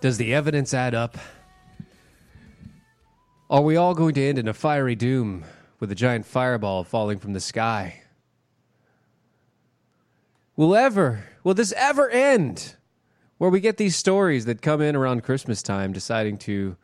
[0.00, 1.18] Does the evidence add up?
[3.50, 5.44] Are we all going to end in a fiery doom
[5.80, 8.02] with a giant fireball falling from the sky?
[10.54, 12.76] Will ever, will this ever end?
[13.38, 16.76] Where we get these stories that come in around Christmas time deciding to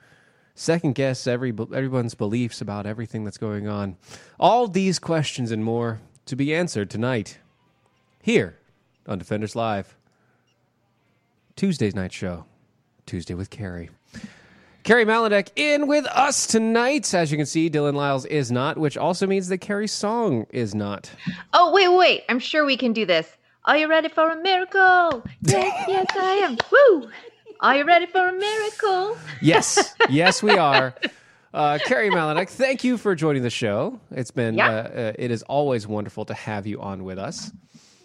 [0.54, 3.96] second guess every everyone's beliefs about everything that's going on.
[4.38, 7.38] All these questions and more to be answered tonight
[8.22, 8.58] here
[9.06, 9.96] on Defenders Live.
[11.56, 12.46] Tuesday's night show.
[13.06, 13.90] Tuesday with Carrie.
[14.82, 17.12] Carrie Maladek in with us tonight.
[17.14, 20.74] As you can see, Dylan Lyles is not, which also means that Carrie's song is
[20.74, 21.10] not.
[21.54, 22.24] Oh, wait, wait.
[22.28, 23.26] I'm sure we can do this.
[23.64, 25.24] Are you ready for a miracle?
[25.42, 26.58] Yes, yes, I am.
[26.70, 27.08] Woo!
[27.60, 29.16] Are you ready for a miracle?
[29.40, 30.94] Yes, yes, we are.
[31.54, 33.98] Uh, Carrie Maladek, thank you for joining the show.
[34.10, 34.68] It's been, Yeah.
[34.68, 37.52] uh, uh, it is always wonderful to have you on with us.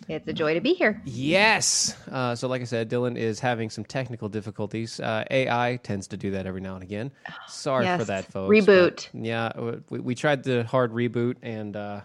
[0.10, 1.00] It's a joy to be here.
[1.06, 1.96] Yes.
[2.12, 5.00] Uh, so, like I said, Dylan is having some technical difficulties.
[5.00, 7.12] Uh, AI tends to do that every now and again.
[7.48, 8.50] Sorry for that, folks.
[8.50, 9.08] Reboot.
[9.14, 9.52] yeah,
[9.90, 12.02] we, we tried the hard reboot, and uh,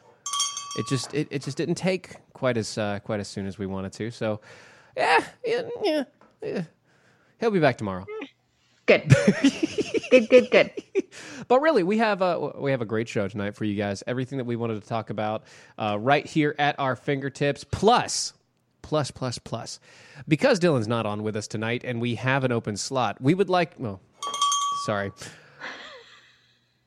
[0.77, 3.65] it just it, it just didn't take quite as uh, quite as soon as we
[3.65, 4.11] wanted to.
[4.11, 4.43] So,
[4.99, 6.05] yeah, yeah, yeah,
[6.43, 6.63] yeah.
[7.41, 8.05] he'll be back tomorrow.
[8.87, 9.09] Good.
[10.11, 10.71] good, good, good.
[11.49, 14.03] But really, we have a we have a great show tonight for you guys.
[14.07, 15.45] Everything that we wanted to talk about
[15.79, 17.65] uh, right here at our fingertips.
[17.65, 18.35] Plus,
[18.83, 19.81] plus, plus, plus.
[20.29, 23.49] Because Dylan's not on with us tonight, and we have an open slot, we would
[23.49, 23.75] like.
[23.79, 24.01] Well,
[24.85, 25.13] sorry.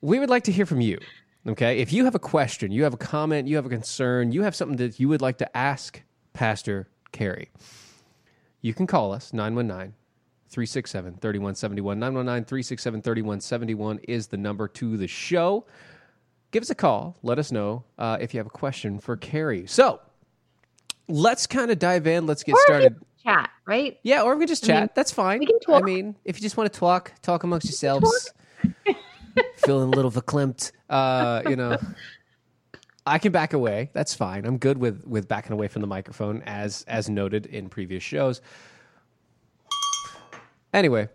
[0.02, 1.00] We would like to hear from you.
[1.48, 4.44] Okay, if you have a question, you have a comment, you have a concern, you
[4.44, 6.04] have something that you would like to ask
[6.34, 7.50] Pastor Carey,
[8.62, 9.94] you can call us 919
[10.50, 12.00] 367 3171.
[12.00, 15.66] 919 367 3171 is the number to the show.
[16.52, 17.18] Give us a call.
[17.24, 19.68] Let us know uh, if you have a question for Carrie.
[19.68, 20.00] So
[21.08, 22.26] let's kind of dive in.
[22.26, 22.96] Let's get Or started.
[23.24, 24.00] chat, right?
[24.04, 24.82] Yeah, or we can just I chat.
[24.84, 25.40] mean, That's fine.
[25.40, 25.84] we can talk.
[25.84, 28.32] I mean, if you just want to talk, talk amongst yourselves,
[29.58, 31.78] feeling a little verklempt, uh, you know,
[33.06, 33.90] I can back away.
[33.94, 34.46] That's fine.
[34.46, 38.42] I'm good with with backing away from the microphone, as as noted in previous shows.
[40.74, 41.10] Anyway,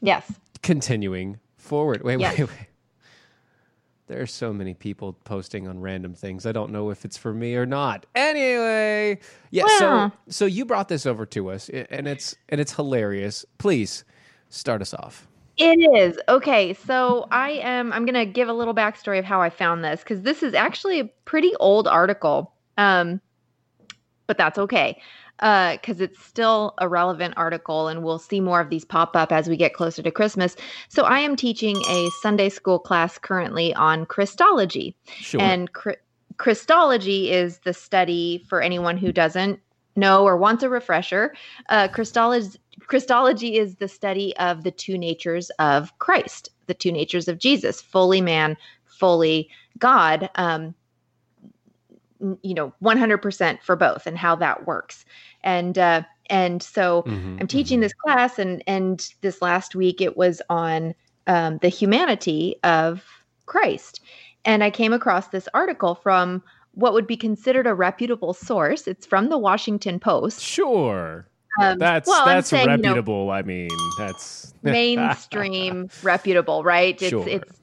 [0.00, 0.32] Yes.
[0.62, 2.02] continuing forward.
[2.02, 2.38] Wait, Yes.
[2.38, 4.18] wait, wait.
[4.18, 6.46] are so many people posting on random things.
[6.46, 8.06] I don't know if it's for me or not.
[8.14, 9.18] Anyway,
[9.50, 9.66] yeah.
[9.78, 13.44] So, so you brought this over to us, and it's and it's hilarious.
[13.58, 14.04] Please
[14.50, 15.26] start us off.
[15.56, 16.18] It is.
[16.28, 19.84] Okay, so I am I'm going to give a little backstory of how I found
[19.84, 22.52] this cuz this is actually a pretty old article.
[22.76, 23.20] Um
[24.26, 25.00] but that's okay.
[25.40, 29.32] Uh cuz it's still a relevant article and we'll see more of these pop up
[29.32, 30.56] as we get closer to Christmas.
[30.88, 34.96] So I am teaching a Sunday school class currently on Christology.
[35.20, 35.40] Sure.
[35.40, 35.96] And Chri-
[36.36, 39.60] Christology is the study for anyone who doesn't
[39.96, 41.34] know or wants a refresher.
[41.68, 47.28] Uh, Christology, Christology is the study of the two natures of Christ, the two natures
[47.28, 49.48] of Jesus, fully man, fully
[49.78, 50.30] God.
[50.34, 50.74] Um,
[52.20, 55.04] you know, 100% for both and how that works.
[55.42, 60.16] And, uh, and so Mhm, I'm teaching this class, and and this last week it
[60.16, 60.94] was on
[61.26, 63.04] um, the humanity of
[63.46, 64.00] Christ,
[64.44, 68.86] and I came across this article from what would be considered a reputable source.
[68.88, 70.40] It's from the Washington Post.
[70.40, 71.28] Sure.
[71.60, 73.30] Um, That's well, that's saying, you know, reputable.
[73.30, 77.00] I mean, that's mainstream reputable, right?
[77.00, 77.28] It's Sure.
[77.28, 77.60] it's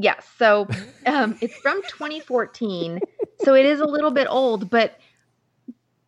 [0.00, 0.28] yes.
[0.38, 0.68] So
[1.06, 3.00] um, it's from 2014,
[3.44, 4.98] so it is a little bit old, but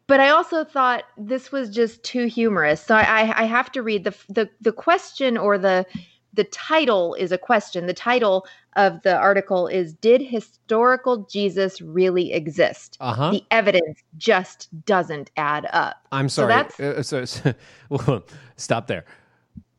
[0.07, 2.81] but I also thought this was just too humorous.
[2.85, 5.87] So I, I, have to read the the the question or the
[6.35, 7.87] the title is a question.
[7.87, 8.47] The title
[8.77, 13.31] of the article is "Did historical Jesus really exist?" Uh huh.
[13.31, 15.97] The evidence just doesn't add up.
[16.13, 16.55] I'm so sorry.
[16.55, 17.55] that's- Uh, so, so-
[17.89, 18.25] well,
[18.57, 19.05] stop there.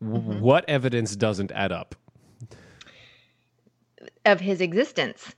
[0.03, 0.39] Mm-hmm.
[0.39, 1.95] What evidence doesn't add up?
[4.25, 5.35] Of his existence.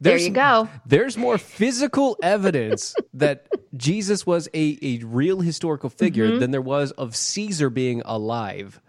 [0.00, 0.68] There's, there you go.
[0.86, 3.46] There's more physical evidence that
[3.76, 6.40] Jesus was a, a real historical figure Mm-hmm.
[6.40, 8.80] than there was of Caesar being alive.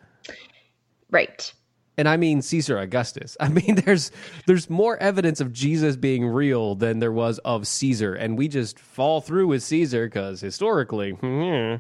[1.12, 1.54] Right.
[1.98, 3.38] And I mean Caesar Augustus.
[3.39, 4.12] I mean there's
[4.48, 8.80] there's more evidence of Jesus being real than there was of Caesar and we just
[8.80, 11.75] fall through with Caesar cuz historically hmm,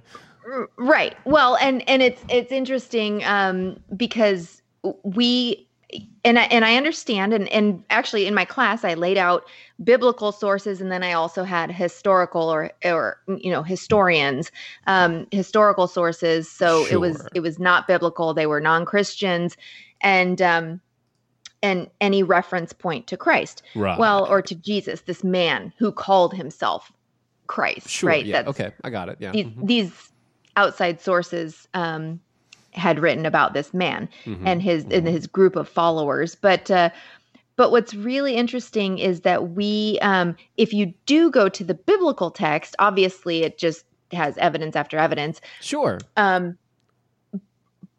[0.77, 1.17] Right.
[1.25, 4.54] Well, and and it's it's interesting um, because
[5.03, 5.67] we
[6.23, 9.45] and I, and I understand and and actually in my class I laid out
[9.83, 14.51] biblical sources and then I also had historical or or you know historians
[14.87, 16.49] um, historical sources.
[16.49, 18.33] So it was it was not biblical.
[18.33, 19.55] They were non Christians
[20.01, 20.81] and um,
[21.63, 23.63] and any reference point to Christ.
[23.75, 23.97] Right.
[23.97, 26.91] Well, or to Jesus, this man who called himself
[27.47, 27.89] Christ.
[27.89, 28.09] sure.
[28.09, 28.25] Right.
[28.25, 28.41] Yeah.
[28.43, 28.75] That's- okay.
[28.83, 29.17] I got it.
[29.19, 29.31] Yeah.
[29.31, 29.67] these, Mhm.
[29.67, 30.11] these
[30.57, 32.19] outside sources um,
[32.75, 34.47] had written about this man Mm-hmm.
[34.47, 36.35] and his and his group of followers.
[36.35, 36.89] But uh,
[37.55, 42.29] but what's really interesting is that we, um, if you do go to the biblical
[42.29, 45.39] text, obviously it just has evidence after evidence.
[45.61, 45.99] Sure.
[46.17, 46.57] Um,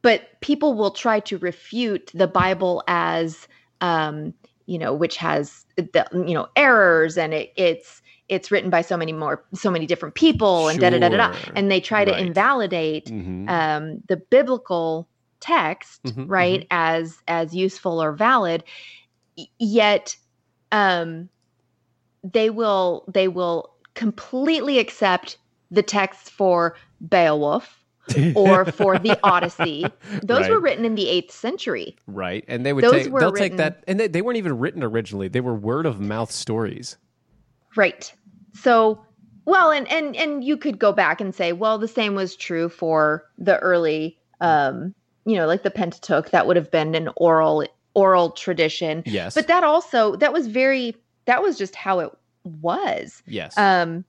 [0.02, 3.48] but people will try to refute the Bible as,
[3.80, 4.34] um,
[4.66, 8.96] you know, which has the you know errors and it, it's it's written by so
[8.96, 12.04] many more so many different people and da da da da da, and they try
[12.04, 12.26] to Right.
[12.26, 13.48] invalidate Mhm.
[13.48, 15.08] um, the biblical
[15.40, 18.64] text, Mhm, right, as as useful or valid.
[19.58, 20.16] Yet,
[20.72, 21.28] um,
[22.24, 25.38] they will they will completely accept
[25.70, 27.82] the texts for Beowulf
[28.34, 29.84] or for the Odyssey.
[30.22, 31.96] Those were written in the eighth century.
[32.06, 32.44] Right.
[32.48, 34.82] And they would Those take they'll written- take that and they, they weren't even written
[34.82, 35.28] originally.
[35.28, 36.96] They were word of mouth stories.
[37.76, 38.12] Right.
[38.54, 39.04] So,
[39.44, 42.68] well, and and and you could go back and say, well, the same was true
[42.68, 44.94] for the early, um,
[45.24, 46.30] you know, like the Pentateuch.
[46.30, 49.02] That would have been an oral oral tradition.
[49.06, 49.34] Yes.
[49.34, 50.96] But that also that was very
[51.26, 52.10] that was just how it
[52.44, 53.22] was.
[53.26, 53.56] yes.
[53.58, 54.04] Um,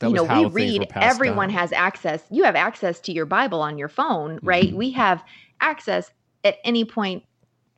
[0.00, 0.88] That you know, we read.
[0.94, 1.58] Everyone down.
[1.58, 2.22] has access.
[2.30, 4.68] You have access to your Bible on your phone, right?
[4.68, 4.76] Mm-hmm.
[4.76, 5.22] We have
[5.60, 6.10] access
[6.44, 7.24] at any point,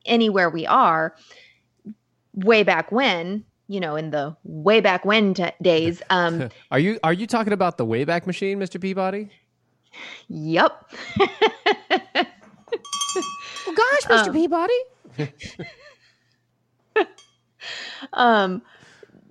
[0.04, 1.14] anywhere we are.
[2.34, 6.02] Way back when, you know, in the way back when t- days.
[6.10, 8.80] Um, Are you are you talking about the Wayback Machine, Mr.
[8.80, 9.30] Peabody?
[10.28, 10.90] Yep.
[13.66, 14.28] Oh gosh, Mr.
[14.28, 14.80] Um, Peabody.
[18.12, 18.62] um,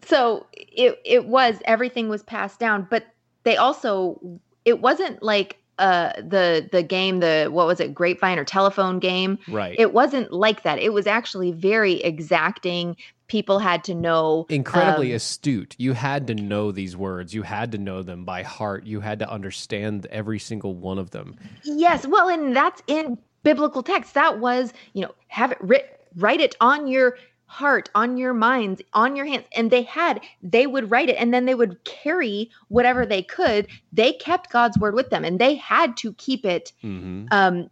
[0.06, 3.06] so it it was everything was passed down, but
[3.44, 4.20] they also
[4.66, 9.38] it wasn't like uh the the game the what was it grapevine or telephone game
[9.48, 9.76] Right.
[9.78, 15.18] it wasn't like that it was actually very exacting people had to know Incredibly um,
[15.18, 15.76] astute.
[15.78, 17.34] You had to know these words.
[17.34, 18.86] You had to know them by heart.
[18.86, 21.36] You had to understand every single one of them.
[21.64, 24.14] Yes, well, and that's in biblical text.
[24.14, 28.82] That was, you know, have it writ, write it on your heart, on your minds,
[28.94, 29.46] on your hands.
[29.56, 33.68] And they had, they would write it and then they would carry whatever they could.
[33.94, 37.70] They kept God's word with them and they had to keep it hmm um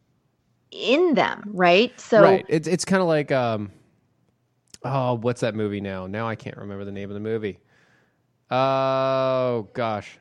[0.72, 1.98] in them, right?
[2.00, 2.46] So right.
[2.50, 3.72] It's it's kind of like um,
[4.86, 6.08] oh, what's that movie now?
[6.08, 7.60] Now I can't remember the name of the movie.
[8.50, 10.18] Oh gosh.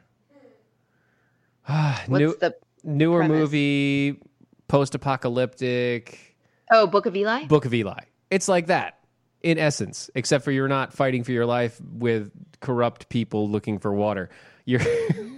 [1.66, 3.38] what's New, the newer premise?
[3.38, 4.20] movie,
[4.68, 6.36] post-apocalyptic.
[6.72, 7.44] Oh, Book of Eli?
[7.44, 8.00] Book of Eli.
[8.30, 8.98] It's like that
[9.42, 13.92] in essence, except for you're not fighting for your life with corrupt people looking for
[13.92, 14.30] water.
[14.64, 14.80] You're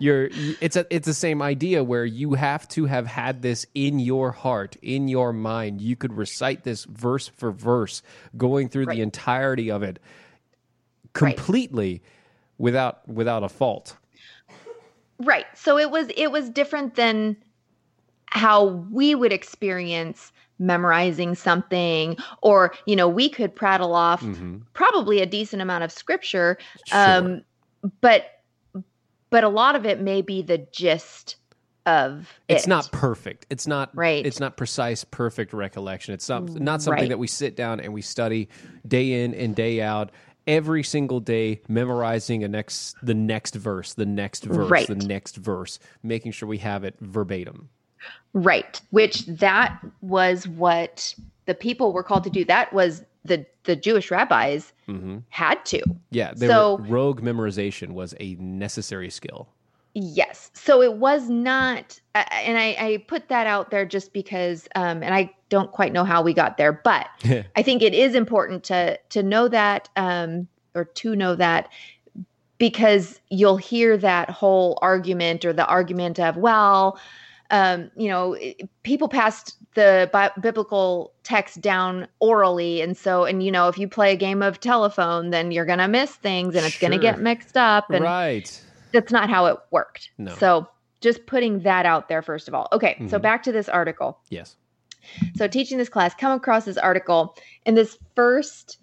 [0.00, 0.28] you're
[0.60, 4.32] it's a it's the same idea where you have to have had this in your
[4.32, 5.80] heart, in your mind.
[5.80, 8.02] You could recite this verse for verse,
[8.36, 8.96] going through Right.
[8.96, 9.98] the entirety of it
[11.12, 12.02] completely
[12.58, 13.96] without without a fault.
[15.18, 15.46] Right.
[15.54, 17.36] So it was it was different than
[18.26, 24.58] how we would experience memorizing something or you know we could prattle off Mm-hmm.
[24.72, 26.56] probably a decent amount of scripture
[26.92, 27.42] um
[28.00, 28.35] but
[29.30, 31.36] but a lot of it may be the gist
[31.84, 32.68] of it's it.
[32.68, 33.46] not perfect.
[33.48, 34.26] It's not Right.
[34.26, 36.14] It's not precise, perfect recollection.
[36.14, 37.08] It's not mm, not something Right.
[37.10, 38.48] that we sit down and we study
[38.86, 40.10] day in and day out,
[40.48, 44.86] every single day, memorizing a next the next verse, the next verse, Right.
[44.88, 47.68] the next verse, making sure we have it verbatim.
[48.32, 48.80] Right.
[48.90, 51.14] Which that was what
[51.46, 52.44] the people were called to do.
[52.44, 54.72] That was the the Jewish rabbis
[55.30, 55.82] had to.
[56.10, 59.48] Yeah, So- were, rogue memorization was a necessary skill.
[59.98, 60.50] Yes.
[60.52, 65.14] So it was not, and I, I put that out there just because, um, and
[65.14, 67.08] I don't quite know how we got there, but
[67.56, 71.70] I think it is important to to know that, um, or to know that,
[72.58, 77.00] because you'll hear that whole argument or the argument of, well,
[77.50, 78.36] um, you know,
[78.82, 83.86] people passed the bi- biblical text down orally, and so, and you know, if you
[83.86, 87.56] play a game of telephone, then you're gonna miss things, and it's gonna get mixed
[87.56, 88.60] up, and right.
[88.92, 90.10] that's not how it worked.
[90.18, 90.34] No.
[90.34, 90.68] So
[91.00, 92.66] just putting that out there first of all.
[92.72, 93.22] Okay, so Mhm.
[93.22, 94.18] back to this article.
[94.30, 94.56] Yes.
[95.36, 98.78] So teaching this class, come across this article, and this first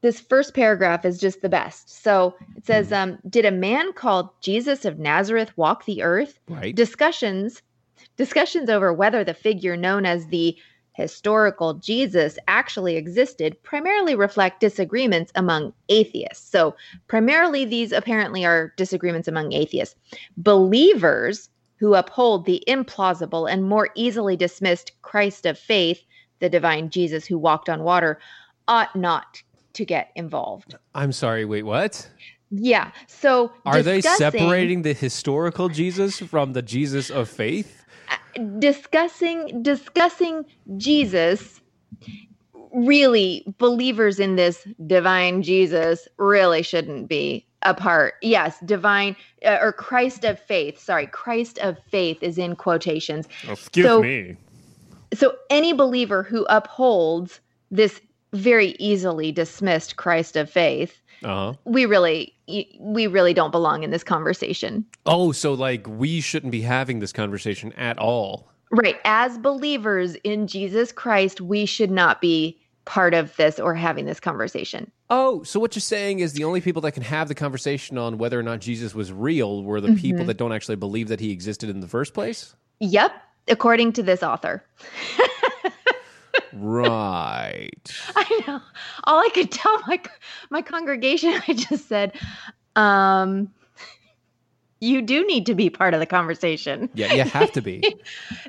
[0.00, 2.02] this first paragraph is just the best.
[2.04, 6.72] So it says, um, "Did a man called Jesus of Nazareth walk the earth?" Right.
[6.74, 7.62] Discussions
[8.16, 10.56] discussions over whether the figure known as the
[10.98, 16.50] historical Jesus actually existed primarily reflect disagreements among atheists.
[16.50, 16.74] So,
[17.06, 19.94] primarily, these apparently are disagreements among atheists.
[20.36, 26.02] Believers who uphold the implausible and more easily dismissed Christ of faith,
[26.40, 28.18] the divine Jesus who walked on water,
[28.66, 29.40] ought not
[29.74, 30.74] to get involved.
[30.96, 31.44] I'm sorry.
[31.44, 32.10] Wait, what?
[32.50, 32.90] Yeah.
[33.06, 37.77] So, Are they separating the historical Jesus from the Jesus of faith?
[38.58, 40.44] Discussing discussing
[40.76, 41.60] Jesus
[42.72, 48.14] really believers in this divine Jesus really shouldn't be a part.
[48.22, 50.78] Yes, divine uh, or Christ of faith.
[50.78, 53.26] Sorry, Christ of faith is in quotations.
[53.48, 54.36] Excuse So- me.
[55.14, 57.40] So any believer who upholds
[57.70, 58.00] this
[58.34, 61.54] very easily dismissed Christ of faith, Uh huh.
[61.64, 62.34] we really
[62.80, 64.84] we really don't belong in this conversation.
[65.06, 68.48] Oh, so like we shouldn't be having this conversation at all.
[68.70, 68.96] Right.
[69.04, 74.20] As believers in Jesus Christ, we should not be part of this or having this
[74.20, 74.90] conversation.
[75.10, 78.18] Oh, so what you're saying is the only people that can have the conversation on
[78.18, 81.30] whether or not Jesus was real were the people that don't actually believe that he
[81.30, 82.54] existed in the first place?
[82.80, 83.12] Yep.
[83.48, 84.64] According to this author.
[86.58, 87.70] right.
[88.16, 88.60] I know.
[89.04, 90.00] All I could tell my
[90.50, 92.18] my congregation, I just said,
[92.76, 93.52] um,
[94.80, 96.88] you do need to be part of the conversation.
[96.94, 97.82] Yeah, you have to be.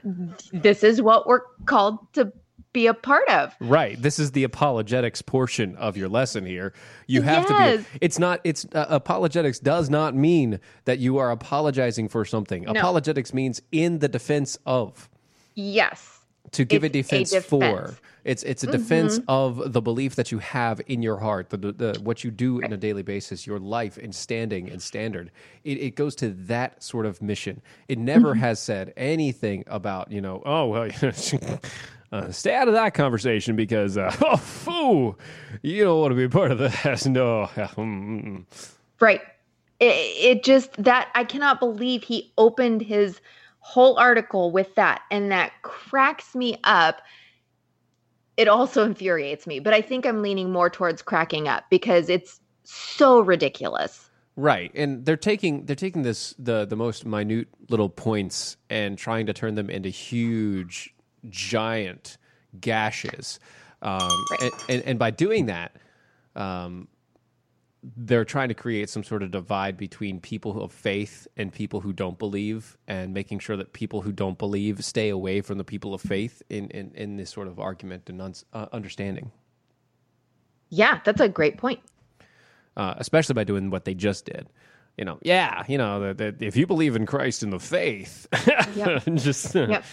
[0.54, 2.32] This is what we're called to
[2.72, 3.56] be a part of.
[3.60, 4.00] Right.
[4.00, 6.72] This is the apologetics portion of your lesson here.
[7.08, 7.78] You have Yes.
[7.84, 7.98] to be.
[8.02, 8.42] It's not.
[8.44, 12.68] It's uh, apologetics does not mean that you are apologizing for something.
[12.68, 15.10] Apologetics means in the defense of
[15.56, 16.19] Yes.
[16.52, 17.46] To give a It's a defense, defense.
[17.46, 17.98] for.
[18.26, 18.78] It's it's a mm-hmm.
[18.78, 22.32] defense of the belief that you have in your heart, the, the, the what you
[22.32, 25.32] do on a daily basis, your life and standing and standard.
[25.64, 27.62] It, it goes to that sort of mission.
[27.88, 28.42] It never mm-hmm.
[28.42, 30.90] has said anything about you know oh well.
[32.12, 35.16] Uh, stay out of that conversation because uh, oh foo,
[35.62, 37.06] you don't want to be a part of that.
[37.06, 38.74] No, mm, mm, mm.
[39.00, 39.22] Right.
[39.80, 43.22] It, it just that I cannot believe he opened his
[43.70, 47.04] whole article with that, and that cracks me up.
[48.36, 52.40] It also infuriates me, but I think I'm leaning more towards cracking up because it's
[52.64, 54.10] so ridiculous.
[54.36, 59.28] Right, and they're taking they're taking this the the most minute little points and trying
[59.28, 60.96] to turn them into huge,
[61.30, 62.18] giant
[62.60, 63.40] gashes,
[63.84, 64.10] um,
[64.42, 65.76] and, and and by doing that,
[66.36, 66.88] um,
[67.96, 71.94] they're trying to create some sort of divide between people of faith and people who
[71.94, 75.94] don't believe, and making sure that people who don't believe stay away from the people
[75.94, 79.32] of faith in in, in this sort of argument and uns- uh, understanding.
[80.70, 81.80] Yeah, that's a great point.
[82.78, 84.48] uh, especially by doing what they just did.
[84.98, 88.28] You know, yeah, you know, that, that if you believe in Christ and the faith,
[88.76, 89.04] Yep.
[89.16, 89.84] just uh, Yep.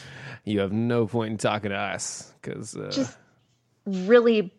[0.44, 3.16] you have no point in talking to us because uh, Just
[3.86, 4.52] really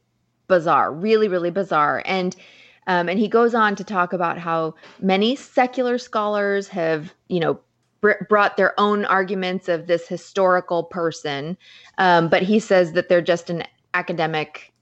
[0.48, 2.01] bizarre, really, really bizarre.
[2.05, 2.34] And
[2.88, 7.60] um, and he goes on to talk about how many secular scholars have, you know,
[8.01, 11.58] br- brought their own arguments of this historical person,
[11.98, 13.63] um, but he says that they're just an
[13.94, 14.74] academic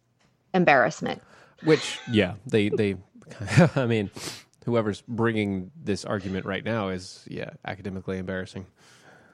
[0.54, 1.22] embarrassment.
[1.64, 2.96] which yeah, they they,
[3.76, 4.10] I mean,
[4.66, 8.66] whoever's bringing this argument right now is yeah academically embarrassing.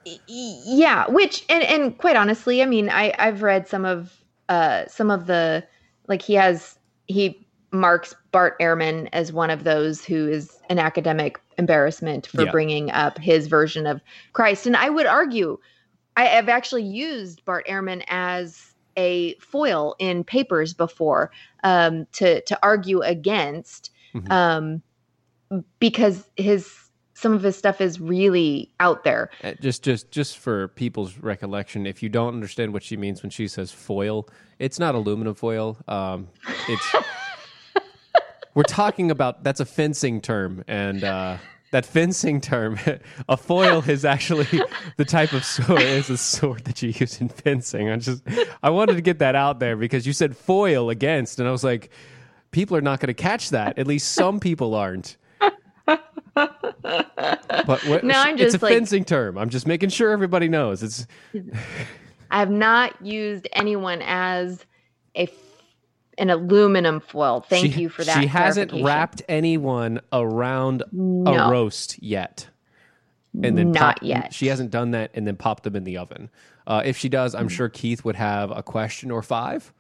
[0.06, 4.12] Yeah which and and quite honestly i mean i i've read some of
[4.50, 5.64] uh some of the
[6.08, 11.40] like he has he marks Bart Ehrman as one of those who is an academic
[11.58, 12.52] embarrassment for Yeah.
[12.52, 14.02] bringing up his version of
[14.34, 14.66] Christ.
[14.66, 15.58] And I would argue,
[16.18, 18.62] I have actually used Bart Ehrman as
[18.98, 21.32] a foil in papers before
[21.64, 24.32] um, to to argue against, Mhm.
[24.32, 24.82] um,
[25.80, 26.70] because his
[27.14, 29.30] some of his stuff is really out there.
[29.44, 33.30] Uh, Just, just, just for people's recollection, if you don't understand what she means when
[33.30, 35.78] she says foil, it's not aluminum foil.
[35.88, 36.30] Um,
[36.68, 36.96] it's
[38.54, 41.38] we're talking about that's a fencing term, and uh,
[41.72, 42.78] that fencing term,
[43.30, 44.48] a foil is actually
[44.98, 47.90] the type of sword is a sword that you use in fencing.
[47.90, 48.24] I just,
[48.62, 51.64] I wanted to get that out there because you said foil against, and I was
[51.64, 51.90] like,
[52.52, 53.80] people are not going to catch that.
[53.80, 55.18] At least some people aren't.
[56.34, 59.38] But what, No, I'm just it's a like- fencing term.
[59.38, 60.82] I'm just making sure everybody knows.
[60.84, 61.06] It's
[62.32, 64.66] I have not used anyone as
[65.16, 65.26] a
[66.22, 67.42] an aluminum foil.
[67.42, 68.22] Thank she, you for that.
[68.22, 71.34] She hasn't wrapped anyone around No.
[71.34, 72.48] a roast yet.
[73.44, 74.34] And then Not pop- yet.
[74.34, 76.30] She hasn't done that and then popped them in the oven.
[76.68, 77.42] Uh, if she does, Mm-hmm.
[77.42, 79.74] I'm sure Keith would have a question or five.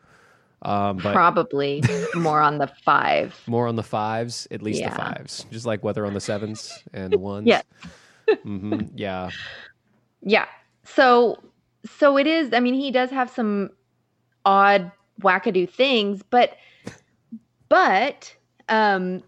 [0.63, 1.83] Um, but Probably
[2.15, 3.36] more on the five.
[3.48, 5.45] more on the fives, at least the fives.
[5.51, 7.48] Just like whether on the sevens and the ones.
[7.48, 7.63] Yes.
[8.43, 9.29] hmm Yeah.
[10.21, 10.45] Yeah.
[10.83, 11.39] So
[11.98, 12.53] so it is.
[12.53, 13.71] I mean, he does have some
[14.45, 16.57] odd wackadoo things, but
[17.69, 18.35] but
[18.69, 19.23] um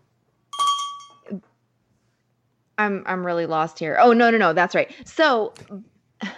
[2.77, 3.97] I'm I'm really lost here.
[3.99, 4.93] Oh no no no, that's right.
[5.05, 5.53] So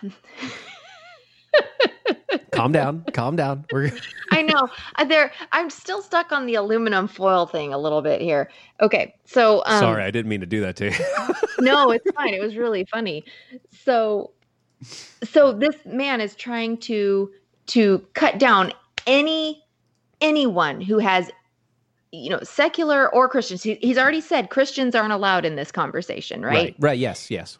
[2.52, 3.04] calm down.
[3.14, 3.66] Calm down.
[3.72, 3.92] We're
[4.32, 5.32] I know uh, there.
[5.52, 8.50] I'm still stuck on the aluminum foil thing a little bit here.
[8.82, 10.04] Okay, so um, sorry.
[10.04, 10.98] I didn't mean to do that to you.
[11.60, 12.34] no, it's fine.
[12.34, 13.24] It was really funny.
[13.72, 14.32] So
[14.82, 17.32] so this man is trying to
[17.68, 18.74] to cut down
[19.08, 19.64] any
[20.22, 21.32] anyone who has
[22.12, 23.64] you know secular or Christians.
[23.64, 26.54] He, he's already said Christians aren't allowed in this conversation, right?
[26.54, 26.76] right.
[26.80, 27.00] Right.
[27.00, 27.30] Yes.
[27.30, 27.58] Yes.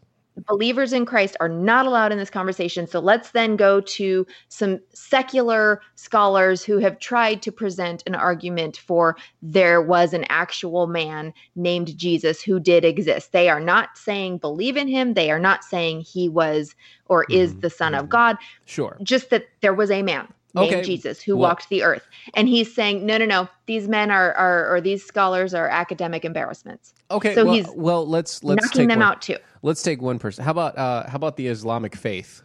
[0.50, 2.88] Believers in Christ are not allowed in this conversation.
[2.88, 8.76] So let's then go to some secular scholars who have tried to present an argument
[8.76, 13.32] for there was an actual man named Jesus who did exist.
[13.32, 17.54] They are not saying believe in him, they are not saying he was or is
[17.54, 18.98] Mhm, the Son of God, Sure.
[19.04, 22.08] just that there was a man named Okay, Jesus who well- walked the earth.
[22.34, 26.26] And he's saying, no, no, no, these men are, are or these scholars are academic
[26.26, 26.94] embarrassments.
[27.12, 27.36] Okay.
[27.36, 29.08] So well, he's well, let's let's knocking take them one.
[29.08, 29.38] out too.
[29.62, 30.44] Let's take one person.
[30.44, 32.42] How about uh, how about the Islamic faith,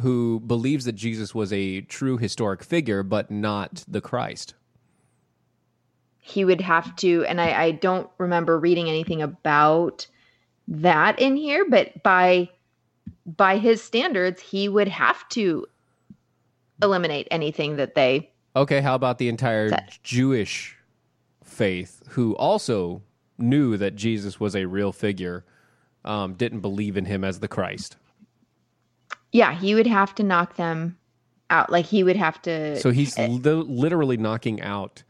[0.00, 4.54] who believes that Jesus was a true historic figure, but not the Christ?
[6.22, 10.06] he would have to and I, I don't remember reading anything about
[10.68, 12.48] that in here but by
[13.26, 15.66] by his standards he would have to
[16.82, 18.80] eliminate anything that they Okay.
[18.80, 20.76] How about the entire That- Jewish
[21.44, 23.02] faith, who also
[23.38, 25.44] knew that Jesus was a real figure,
[26.04, 27.96] um, didn't believe in him as the Christ?
[29.32, 30.96] yeah he would have to knock them
[31.50, 35.02] out like he would have to So he's li- literally knocking out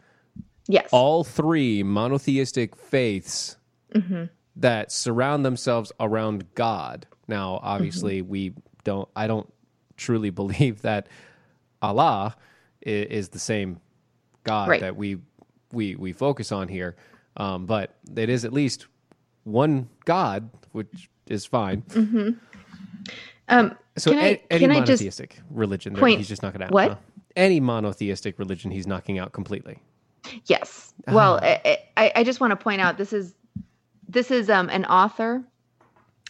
[0.69, 3.57] yes all three monotheistic faiths
[3.95, 4.29] Mhm.
[4.57, 7.07] that surround themselves around God.
[7.27, 7.67] Now, Mm-hmm.
[7.67, 8.53] obviously, we
[8.85, 9.09] don't.
[9.17, 9.51] I don't
[9.97, 11.09] truly believe that
[11.83, 12.37] Allah
[12.87, 13.81] i- is the same
[14.45, 14.81] God Right.
[14.81, 15.19] that we
[15.73, 16.97] we we focus on here.
[17.37, 18.87] Um, but it is at least
[19.45, 21.85] one God, which is fine.
[23.49, 26.63] um So Can I- a- any can I just monotheistic religion, point- he's just knocking
[26.63, 26.71] out.
[26.71, 26.89] what?
[26.91, 26.97] huh?
[27.37, 29.79] Any monotheistic religion, he's knocking out completely.
[30.47, 31.47] yes well Ah.
[31.65, 33.35] I, I i just want to point out this is
[34.07, 35.43] this is um an author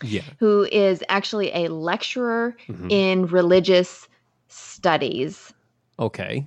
[0.03, 0.23] Yeah.
[0.39, 2.91] who is actually a lecturer Mhm.
[2.91, 4.07] in religious
[4.51, 5.53] studies
[5.99, 6.47] Okay.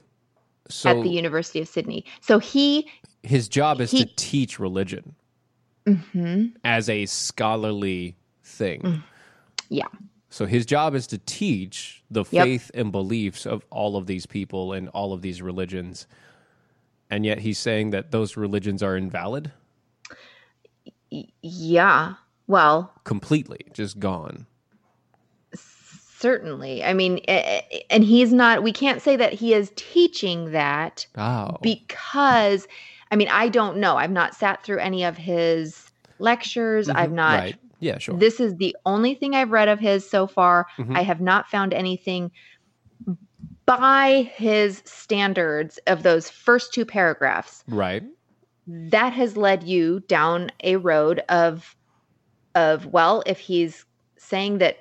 [0.70, 2.06] So at the University of Sydney.
[2.22, 2.88] So he,
[3.22, 5.14] his job is to teach religion
[5.86, 6.54] Mhm.
[6.64, 8.82] as a scholarly thing.
[8.82, 9.04] Mm.
[9.70, 9.88] yeah,
[10.30, 12.44] So his job is to teach the Yep.
[12.46, 16.08] faith and beliefs of all of these people and all of these religions.
[17.10, 19.52] And yet he's saying that those religions are invalid
[21.42, 22.16] yeah.
[22.48, 24.48] Well, completely, just gone.
[26.24, 26.82] Certainly.
[26.86, 28.64] I mean, a- a- and he's not.
[28.64, 31.58] We can't say that he is teaching that Oh.
[31.62, 32.66] because,
[33.12, 33.98] I mean, I don't know.
[33.98, 36.88] I've not sat through any of his lectures.
[36.88, 37.14] I've Mhm.
[37.26, 37.40] not.
[37.40, 37.56] Right.
[37.82, 38.16] Yeah, sure.
[38.18, 40.66] This is the only thing I've read of his so far.
[40.78, 40.96] Mhm.
[40.98, 42.32] I have not found anything
[43.66, 48.04] by his standards of those first two paragraphs right.
[48.68, 51.76] that has led you down a road of
[52.56, 53.86] of well if he's
[54.18, 54.78] saying that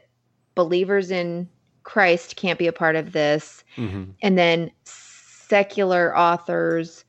[0.55, 1.49] believers in
[1.85, 7.05] Christ can't be a part of this hmm and then secular authors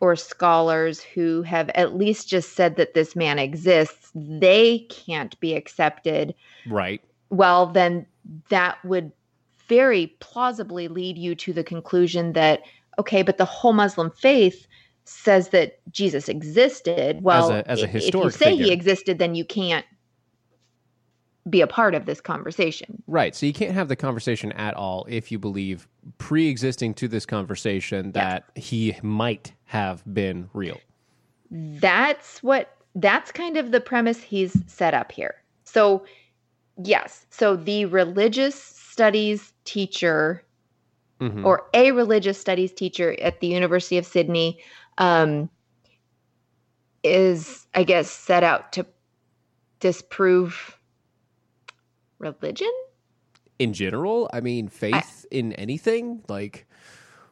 [0.00, 5.54] or scholars who have at least just said that this man exists, they can't be
[5.54, 6.34] accepted,
[6.66, 7.00] Right.
[7.30, 8.06] well, then
[8.48, 9.12] that would
[9.68, 12.62] very plausibly lead you to the conclusion that,
[12.98, 14.66] okay, but the whole Muslim faith
[15.04, 17.22] says that Jesus existed.
[17.22, 19.86] Well, a- as a i- if you historic say he existed, then you can't
[21.50, 23.02] be a part of this conversation.
[23.06, 23.34] Right.
[23.36, 25.86] So you can't have the conversation at all if you believe
[26.18, 30.78] pre existing to this conversation that he might have been real.
[31.50, 36.04] that's what that's kind of the premise he's set up here so
[36.82, 40.42] yes so the religious studies teacher
[41.20, 41.44] Mhm.
[41.44, 44.58] or a religious studies teacher at the university of sydney
[44.98, 45.48] um,
[47.02, 48.86] is i guess set out to
[49.80, 50.78] disprove
[52.18, 52.70] religion
[53.58, 56.22] In general, I mean, faith in anything?
[56.28, 56.66] Like,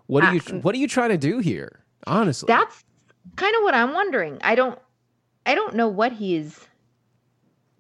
[0.07, 1.85] what are you Uh, what are you trying to do here?
[2.07, 2.47] Honestly.
[2.49, 2.83] that's
[3.37, 4.77] kind of what i'm wondering i don't
[5.47, 6.59] i don't know what he's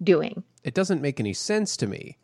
[0.02, 2.16] doing it doesn't make any sense to me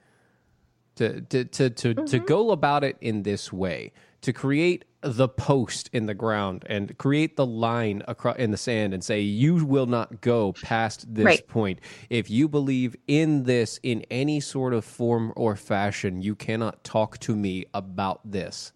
[0.94, 2.04] to to to to, Mm-hmm.
[2.06, 6.96] to go about it in this way to create the post in the ground and
[6.98, 11.24] create the line across in the sand and say you will not go past this
[11.24, 11.46] Right.
[11.46, 11.80] point.
[12.10, 17.18] If you believe in this in any sort of form or fashion you cannot talk
[17.20, 18.72] to me about this.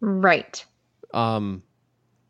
[0.00, 0.64] Right.
[1.12, 1.64] Um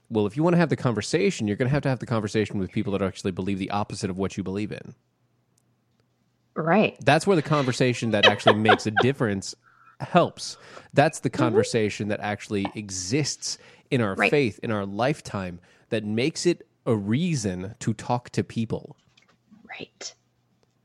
[0.09, 2.07] well if you want to have the conversation you're going to have to have the
[2.07, 4.95] conversation with people that actually believe the opposite of what you believe in.
[6.55, 6.97] Right.
[7.05, 9.55] That's where the conversation that actually makes a difference
[10.01, 10.57] helps.
[10.95, 13.59] That's the conversation that actually exists
[13.91, 14.31] in our Right.
[14.31, 18.97] faith, in our lifetime, that makes it a reason to talk to people.
[19.79, 20.15] Right.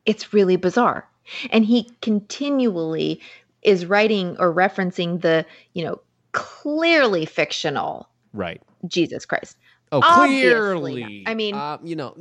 [0.05, 1.07] It's really bizarre.
[1.51, 3.21] And he continually
[3.61, 6.01] is writing or referencing the, you know,
[6.33, 8.61] clearly fictional Right.
[8.87, 9.57] Jesus Christ.
[9.91, 11.23] Oh, Obviously clearly.
[11.23, 11.31] not.
[11.31, 12.15] I mean- uh, you know,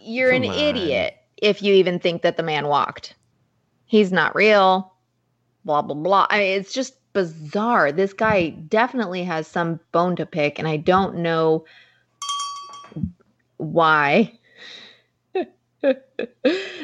[0.00, 0.54] You're an on.
[0.54, 3.14] idiot if you even think that the man walked.
[3.86, 4.92] He's not real.
[5.64, 6.26] Blah blah blah.
[6.28, 7.92] I mean, it's just bizarre.
[7.92, 11.64] This guy definitely has some bone to pick, and I don't know
[13.56, 14.38] why.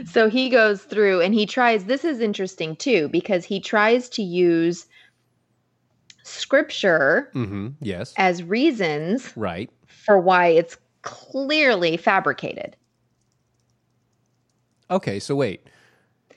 [0.07, 1.85] so he goes through and he tries.
[1.85, 4.87] This is interesting too because he tries to use
[6.25, 9.71] scripture hmm yes, as reasons right.
[9.87, 12.77] for why it's clearly fabricated.
[14.91, 15.67] Okay, so wait.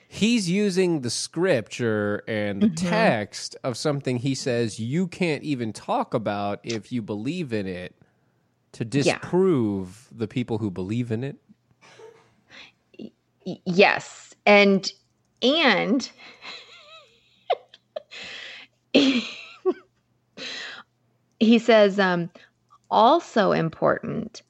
[0.08, 2.68] He's using the scripture and the Mm-hmm.
[2.68, 7.94] text of something he says you can't even talk about if you believe in it
[8.72, 11.36] to disprove the people who believe in it.
[13.64, 14.90] Yes and
[15.42, 16.08] and
[18.92, 19.24] he
[21.58, 22.30] says um
[22.90, 24.42] also important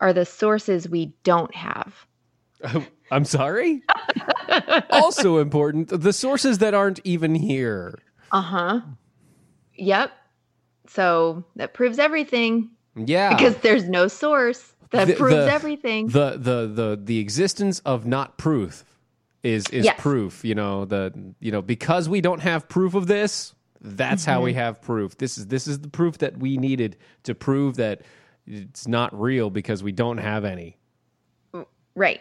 [0.00, 2.06] are the sources we don't have
[3.10, 3.82] I'm sorry?
[4.90, 7.98] also important, the sources that aren't even here.
[8.32, 8.80] uh-huh
[9.78, 10.10] yep
[10.88, 13.34] so that proves everything Yeah.
[13.36, 18.06] because there's no source that The- proves the- everything the the the the existence of
[18.06, 18.84] not proof
[19.42, 20.00] is is Yes.
[20.00, 24.36] proof you know the you know because we don't have proof of this that's how
[24.38, 24.44] Mm-hmm.
[24.44, 28.00] we have proof this is this is the proof that we needed to prove that
[28.46, 30.78] it's not real because we don't have any
[31.94, 32.20] right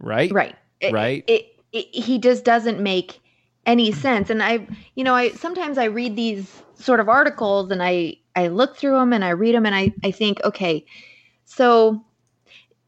[0.00, 1.24] right right It- Right?
[1.26, 3.20] it, it, he just doesn't make
[3.66, 7.80] any sense and i you know i sometimes i read these sort of articles and
[7.82, 10.84] i i look through them and i read them and i i think okay
[11.44, 12.04] so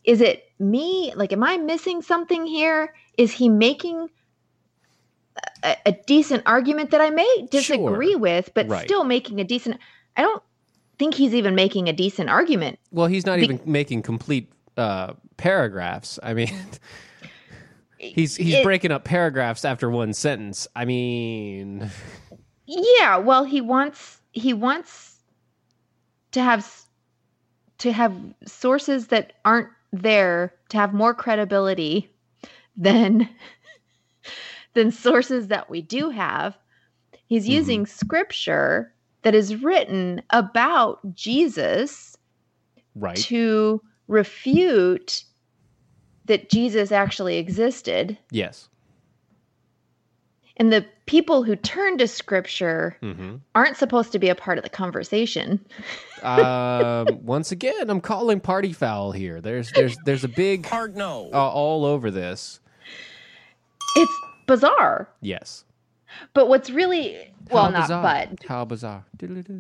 [0.02, 4.08] is it me like am i missing something here is he making
[5.62, 8.18] a, a decent argument that i may disagree Sure.
[8.18, 8.82] with but Right.
[8.84, 9.78] still making a decent
[10.16, 10.42] i don't
[10.98, 15.12] think he's even making a decent argument well he's not Be- even making complete uh
[15.36, 16.18] paragraphs.
[16.22, 16.52] I mean
[17.98, 20.66] he's he's It- breaking up paragraphs after one sentence.
[20.74, 21.90] I mean
[22.66, 25.20] Yeah, well, he wants he wants
[26.32, 26.68] to have
[27.78, 28.14] to have
[28.46, 32.10] sources that aren't there to have more credibility
[32.76, 33.28] than
[34.74, 36.56] than sources that we do have.
[37.26, 37.52] He's mm-hmm.
[37.52, 38.92] using scripture
[39.22, 42.16] that is written about Jesus
[42.94, 43.16] right.
[43.16, 45.24] to refute
[46.26, 48.16] that Jesus actually existed.
[48.30, 48.68] yes
[50.56, 54.64] And the people who turn to scripture hmm aren't supposed to be a part of
[54.64, 55.64] the conversation.
[56.22, 59.40] um, once again, I'm calling party foul here.
[59.40, 61.30] There's there's there's a big Hard no.
[61.32, 62.58] uh, all over this.
[63.96, 64.12] It's
[64.46, 65.08] bizarre.
[65.20, 65.64] Yes.
[66.32, 67.18] But what's really
[67.50, 68.02] well, How not bizarre.
[68.02, 69.04] but How bizarre.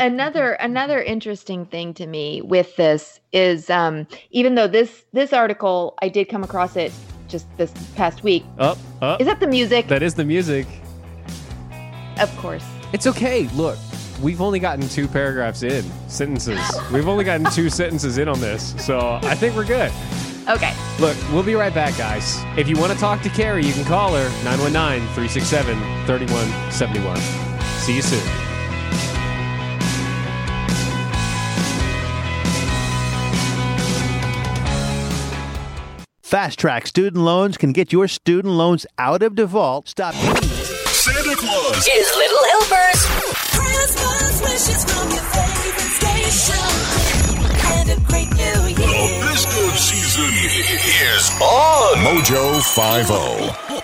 [0.00, 5.94] Another another interesting thing to me with this is um even though this this article
[6.00, 6.92] I did come across it
[7.28, 8.44] just this past week.
[8.58, 9.20] Up, up.
[9.20, 9.88] Is that the music?
[9.88, 10.66] that is the music.
[12.20, 12.64] of course.
[12.92, 13.48] It's okay.
[13.54, 13.76] Look,
[14.22, 16.60] we've only gotten two paragraphs in, sentences.
[16.92, 19.90] We've only gotten two sentences in on this, so I think we're good.
[20.48, 20.74] Okay.
[21.00, 22.42] Look, we'll be right back, guys.
[22.58, 25.74] If you want to talk to Carrie, you can call her 919 367
[26.06, 27.16] 3171.
[27.80, 28.44] See you soon.
[36.34, 39.88] Fast Track Student Loans can get your student loans out of default.
[39.88, 43.06] Stop Santa Claus His little helpers.
[43.54, 46.64] Christmas wishes from your favorite station.
[47.78, 48.33] And a great new year.
[48.33, 48.33] this
[49.52, 53.83] good season is on Mojo 50.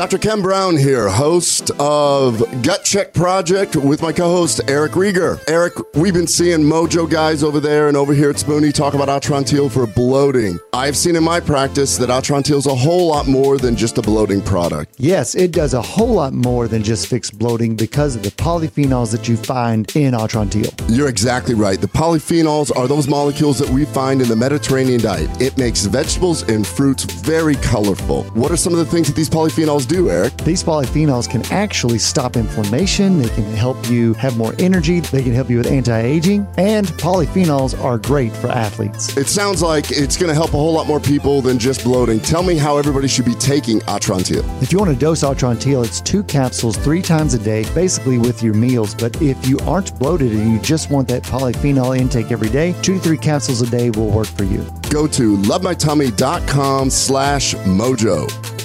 [0.00, 0.16] Dr.
[0.16, 5.38] Ken Brown here, host of Gut Check Project with my co-host Eric Rieger.
[5.46, 9.08] Eric, we've been seeing Mojo guys over there and over here at Spoonie talk about
[9.08, 10.58] Atrantil for bloating.
[10.72, 14.02] I've seen in my practice that Atrantil is a whole lot more than just a
[14.02, 14.94] bloating product.
[14.96, 19.12] Yes, it does a whole lot more than just fix bloating because of the polyphenols
[19.12, 20.72] that you find in Atrantil.
[20.88, 21.78] You're exactly right.
[21.78, 25.28] The polyphenols are those molecules that we find in the Mediterranean diet.
[25.42, 28.24] It makes vegetables and fruits very colorful.
[28.30, 30.36] What are some of the things that these polyphenols do, Eric?
[30.38, 35.32] These polyphenols can actually stop inflammation, they can help you have more energy, they can
[35.32, 39.16] help you with anti aging, and polyphenols are great for athletes.
[39.16, 42.20] It sounds like it's going to help a whole lot more people than just bloating.
[42.20, 44.44] Tell me how everybody should be taking Atrantil.
[44.62, 48.44] If you want to dose Atrantil, it's two capsules three times a day, basically with
[48.44, 48.94] your meals.
[48.94, 52.94] But if you aren't bloated and you just want that polyphenol intake every day, two
[52.94, 54.64] to three capsules a day will work for you.
[54.88, 58.59] Go to lovemytummy.com slash mojo.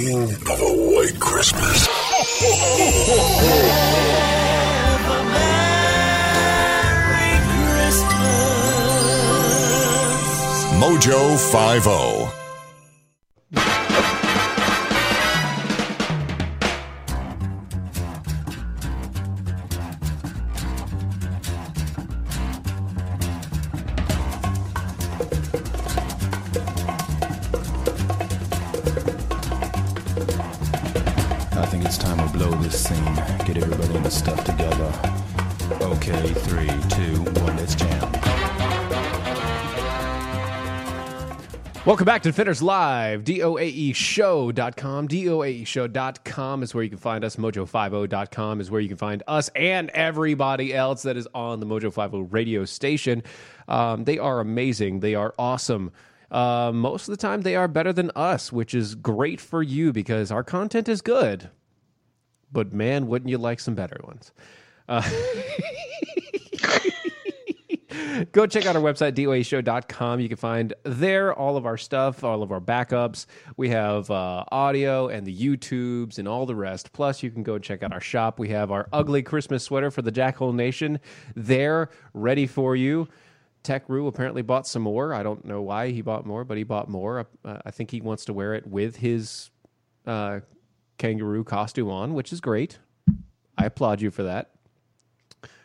[0.00, 1.86] Dreaming of a white Christmas.
[10.78, 12.29] Mojo 50.
[41.90, 45.08] Welcome back to Defenders Live, DOAEshow.com.
[45.08, 47.34] DOAEshow.com is where you can find us.
[47.34, 52.32] Mojo50.com is where you can find us and everybody else that is on the Mojo50
[52.32, 53.24] radio station.
[53.66, 55.00] Um, they are amazing.
[55.00, 55.90] They are awesome.
[56.30, 59.92] Uh, most of the time, they are better than us, which is great for you
[59.92, 61.50] because our content is good.
[62.52, 64.30] But man, wouldn't you like some better ones?
[64.88, 65.02] Uh,
[68.32, 70.20] Go check out our website, doashow.com.
[70.20, 73.26] You can find there all of our stuff, all of our backups.
[73.56, 76.92] We have uh, audio and the YouTubes and all the rest.
[76.92, 78.38] Plus, you can go check out our shop.
[78.38, 81.00] We have our ugly Christmas sweater for the Jackhole Nation
[81.34, 83.08] there, ready for you.
[83.62, 85.12] Tech Rue apparently bought some more.
[85.12, 87.26] I don't know why he bought more, but he bought more.
[87.44, 89.50] Uh, I think he wants to wear it with his
[90.06, 90.40] uh,
[90.98, 92.78] kangaroo costume on, which is great.
[93.58, 94.50] I applaud you for that.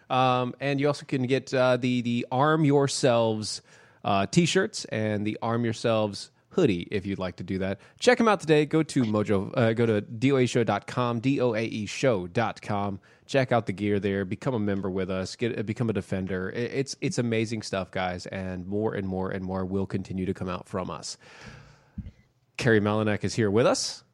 [0.10, 3.62] Um, and you also can get uh, the the Arm Yourselves
[4.04, 7.80] uh, t-shirts and the Arm Yourselves hoodie if you'd like to do that.
[8.00, 8.66] Check them out today.
[8.66, 9.52] Go to Mojo.
[9.58, 11.20] Uh, go to doaeshow.com.
[11.20, 13.00] doaeshow.com.
[13.26, 14.24] Check out the gear there.
[14.24, 15.36] Become a member with us.
[15.36, 16.50] Get uh, become a defender.
[16.52, 20.34] It- It's it's amazing stuff, guys, and more and more and more will continue to
[20.34, 21.18] come out from us.
[22.58, 24.05] Carrie Malinak is here with us.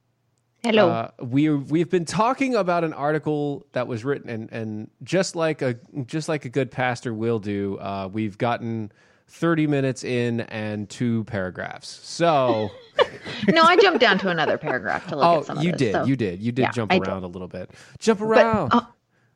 [0.63, 0.89] Hello.
[0.89, 5.61] Uh, we we've been talking about an article that was written, and and just like
[5.63, 8.91] a just like a good pastor will do, uh, we've gotten
[9.27, 11.87] thirty minutes in and two paragraphs.
[12.03, 12.69] So,
[13.49, 15.79] no, I jumped down to another paragraph to look oh, at some of you this,
[15.79, 17.07] did, so- you did, you did Yeah, jump I did.
[17.07, 17.71] around a little bit.
[17.97, 18.69] Jump But, around.
[18.73, 18.87] oh,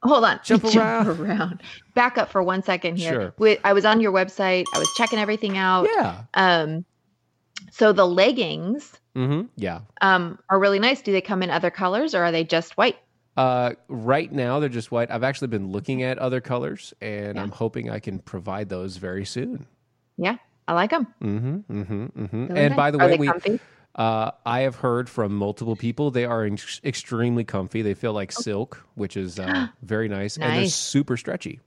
[0.03, 0.39] hold on.
[0.45, 1.07] Jump around.
[1.07, 1.63] around.
[1.95, 3.33] Back up for one second here.
[3.39, 3.57] Sure.
[3.63, 4.65] I was on your website.
[4.75, 5.87] I was checking everything out.
[5.95, 6.23] yeah.
[6.35, 6.85] Um,
[7.71, 9.47] so the leggings Mm-hmm.
[9.55, 9.81] Yeah.
[10.01, 11.01] um, are really nice.
[11.01, 12.97] Do they come in other colors or are they just white?
[13.37, 15.11] Uh, right now they're just white.
[15.11, 17.41] I've actually been looking at other colors, and Yeah.
[17.41, 19.65] I'm hoping I can provide those very soon.
[20.17, 21.07] Yeah, I like them.
[21.21, 21.55] Mm-hmm.
[21.79, 22.03] Mm-hmm.
[22.05, 22.47] Mm-hmm.
[22.47, 22.77] Really and nice.
[22.77, 23.59] by the Are way, they we comfy?
[23.93, 27.81] Uh, I have heard from multiple people they are ex- extremely comfy.
[27.81, 31.59] They feel like silk, which is uh, very nice, and they're super stretchy.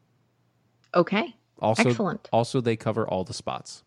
[0.94, 1.34] Okay.
[1.60, 2.28] Also, Excellent.
[2.32, 3.82] Also, they cover all the spots.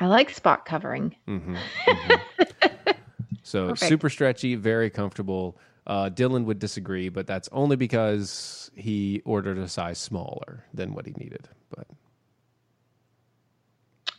[0.00, 1.14] I like spot covering.
[1.26, 1.56] hmm
[3.42, 3.88] So Perfect.
[3.88, 5.58] super stretchy, very comfortable.
[5.86, 11.04] Uh, Dylan would disagree, but that's only because he ordered a size smaller than what
[11.04, 11.48] he needed.
[11.68, 11.86] But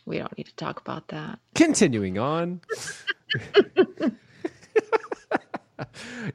[0.04, 1.38] We don't need to talk about that.
[1.54, 2.60] continuing on.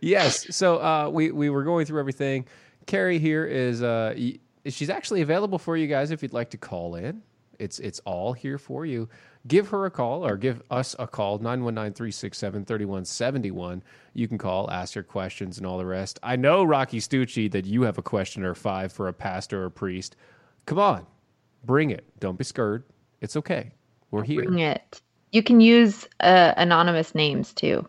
[0.02, 0.56] yes.
[0.56, 2.46] So uh, we we were going through everything.
[2.86, 4.16] Carrie here is uh,
[4.66, 7.22] she's actually available for you guys if you'd like to call in.
[7.60, 9.10] It's it's all here for you.
[9.48, 13.82] Give her a call or give us a call 919-367-3171.
[14.14, 16.20] You can call, ask your questions and all the rest.
[16.24, 19.70] I know Rocky Stucci that you have a question or five for a pastor or
[19.70, 20.16] priest.
[20.66, 21.06] Come on.
[21.64, 22.06] Bring it.
[22.20, 22.84] Don't be scared.
[23.22, 23.72] It's okay.
[24.12, 24.44] We're here.
[24.44, 25.02] Bring it.
[25.32, 27.88] You can use uh, anonymous names too.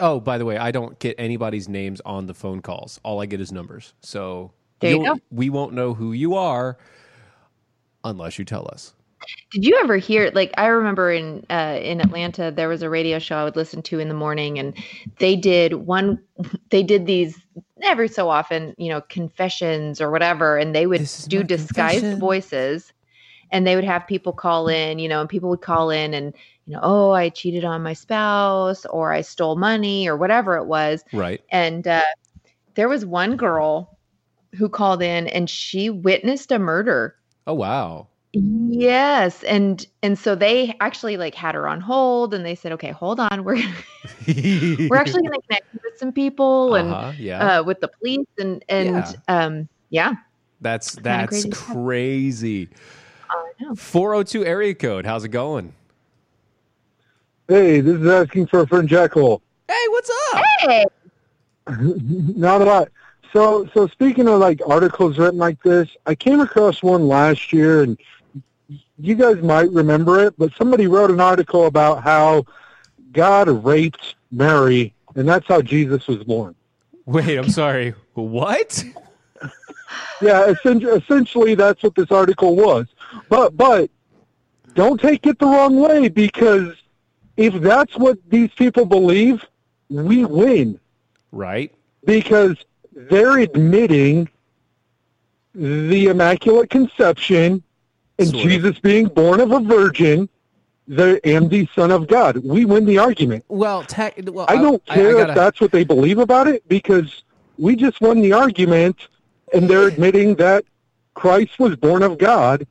[0.00, 2.98] Oh, by the way, I don't get anybody's names on the phone calls.
[3.04, 3.92] All I get is numbers.
[4.00, 5.18] So There you go.
[5.30, 6.78] we won't know who you are
[8.02, 8.94] unless you tell us.
[9.50, 10.30] Did you ever hear?
[10.34, 13.82] Like I remember in uh, in Atlanta, there was a radio show I would listen
[13.82, 14.74] to in the morning, and
[15.18, 16.22] they did one.
[16.70, 17.36] They did these
[17.82, 22.20] every so often, you know, confessions or whatever, and they would do disguised confession.
[22.20, 22.92] voices,
[23.50, 26.32] and they would have people call in, you know, and people would call in and
[26.66, 30.66] you know, oh, I cheated on my spouse, or I stole money, or whatever it
[30.66, 31.40] was, Right.
[31.50, 32.02] and uh,
[32.76, 33.98] there was one girl
[34.54, 37.16] who called in, and she witnessed a murder.
[37.48, 38.06] Oh wow.
[38.32, 42.92] Yes, and and so they actually like had her on hold, and they said, "Okay,
[42.92, 43.56] hold on, we're
[44.26, 47.58] we're actually going to connect with some people and Uh-huh, yeah.
[47.58, 49.12] uh, with the police and and Yeah.
[49.26, 50.14] um yeah,
[50.60, 51.66] That's kinda that's crazy stuff.
[51.74, 52.68] crazy.
[53.76, 55.06] 402 area code.
[55.06, 55.74] How's it going?
[57.48, 59.42] Hey, this is asking for a friend Jackal.
[59.66, 60.42] Hey, what's up?
[60.60, 60.84] Hey,
[61.66, 62.88] Not a lot.
[63.32, 67.82] So, so speaking of like articles written like this, I came across one last year,
[67.82, 67.98] and
[68.98, 70.34] you guys might remember it.
[70.38, 72.44] But somebody wrote an article about how
[73.12, 76.54] God raped Mary, and that's how Jesus was born.
[77.06, 77.94] Wait, I'm sorry.
[78.14, 78.84] What?
[80.22, 82.86] Yeah, essen- essentially that's what this article was.
[83.28, 83.90] But but
[84.74, 86.74] don't take it the wrong way because
[87.36, 89.42] if that's what these people believe,
[89.88, 90.78] we win
[91.32, 91.74] Right?
[92.04, 92.56] because
[92.92, 94.28] they're admitting
[95.54, 97.62] the immaculate conception
[98.20, 98.50] and Sort of.
[98.50, 100.28] Jesus being born of a virgin
[100.86, 102.36] the, and the son of God.
[102.38, 103.44] We win the argument.
[103.48, 106.18] Well, tech, well I uh, don't I- I care gotta- if that's what they believe
[106.18, 107.24] about it because
[107.58, 109.08] we just won the argument
[109.52, 110.64] and they're admitting that
[111.14, 112.66] Christ was born of God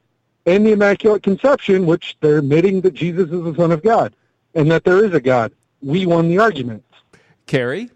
[0.46, 4.16] and the Immaculate Conception, which they're admitting that Jesus is the Son of God
[4.56, 5.52] and that there is a God.
[5.82, 6.84] We won the argument.
[7.46, 7.90] Carrie?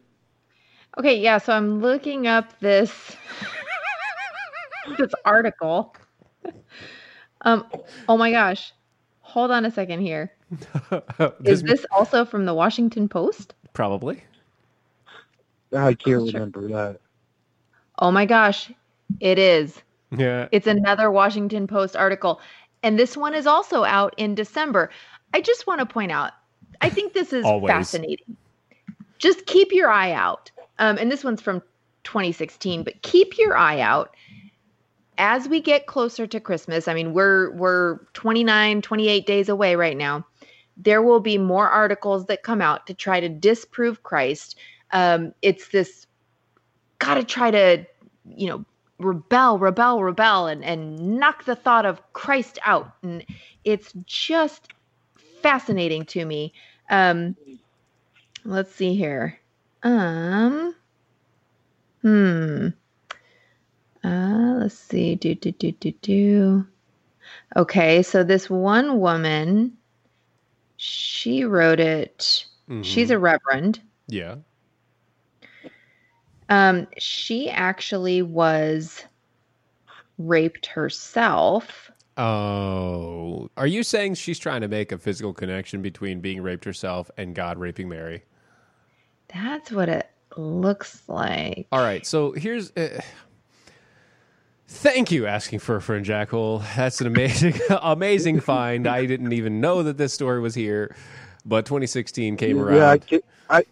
[0.97, 1.37] okay, yeah.
[1.37, 2.91] So I'm looking up this
[4.97, 5.95] this article.
[7.43, 7.65] Um,
[8.07, 8.73] oh my gosh,
[9.19, 10.31] hold on a second here.
[11.43, 13.53] Is this also from the Washington Post?
[13.73, 14.23] probably?
[15.75, 16.99] I can't remember that.
[17.99, 18.71] Oh my gosh,
[19.19, 19.81] it is.
[20.15, 20.47] Yeah.
[20.51, 22.39] It's another Washington Post article.
[22.83, 24.91] And this one is also out in December.
[25.33, 26.31] I just want to point out,
[26.81, 27.71] I think this is Always.
[27.71, 28.37] fascinating.
[29.17, 30.51] Just keep your eye out.
[30.79, 31.61] Um, and this one's from
[32.03, 34.15] 2016, but keep your eye out
[35.17, 36.87] as we get closer to Christmas.
[36.87, 40.25] I mean, we're we're 29, 28 days away right now.
[40.77, 44.57] There will be more articles that come out to try to disprove Christ.
[44.91, 46.07] Um, it's this
[46.99, 47.85] got to try to,
[48.35, 48.65] you know,
[48.99, 52.93] rebel, rebel, rebel, and and knock the thought of Christ out.
[53.03, 53.25] And
[53.63, 54.69] it's just
[55.41, 56.53] fascinating to me.
[56.89, 57.35] Um,
[58.45, 59.39] let's see here.
[59.83, 60.75] Um,
[62.01, 62.69] hmm.
[64.03, 65.15] Uh, let's see.
[65.15, 66.67] Do do do do do.
[67.55, 69.77] Okay, so this one woman,
[70.77, 72.45] she wrote it.
[72.81, 73.81] She's a reverend.
[74.07, 74.35] Yeah.
[76.49, 79.03] Um, she actually was
[80.17, 81.91] raped herself.
[82.17, 83.49] Oh.
[83.57, 87.35] Are you saying she's trying to make a physical connection between being raped herself and
[87.35, 88.23] God raping Mary?
[89.33, 91.67] That's what it looks like.
[91.71, 92.05] All right.
[92.05, 92.71] So here's.
[92.71, 93.01] Uh,
[94.73, 96.63] thank you asking for a friend Jackal.
[96.75, 98.87] That's an amazing, amazing find.
[98.87, 100.95] I didn't even know that this story was here,
[101.45, 102.75] but 2016 came around.
[102.77, 103.65] Yeah, I, ca- I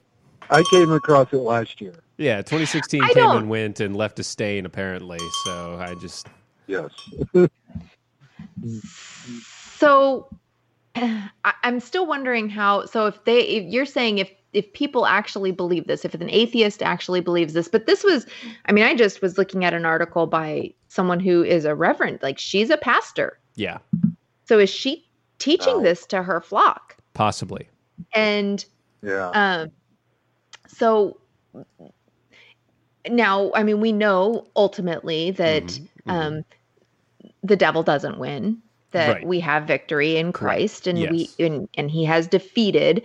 [0.49, 1.93] I came across it last year.
[2.17, 5.19] Yeah, 2016 I came don't- and went and left a stain apparently.
[5.45, 6.27] So I just
[6.67, 6.91] Yes.
[9.77, 10.29] So
[10.95, 12.85] I, I'm still wondering how.
[12.85, 16.81] So if they, if you're saying if if people actually believe this, if an atheist
[16.83, 18.25] actually believes this, but this was,
[18.65, 22.19] I mean, I just was looking at an article by someone who is a reverend,
[22.21, 23.39] like she's a pastor.
[23.55, 23.77] yeah,
[24.45, 25.05] So is she
[25.39, 25.81] teaching Oh.
[25.81, 26.97] this to her flock?
[27.13, 27.67] possibly.
[28.13, 28.63] And
[29.01, 29.29] Yeah.
[29.33, 29.71] um,
[30.67, 31.17] so
[33.09, 36.43] now, I mean, we know ultimately that Mm-hmm, um,
[37.43, 38.61] the devil doesn't win.
[38.91, 39.27] That Right.
[39.27, 43.03] we have victory in Christ, and we and, and He has defeated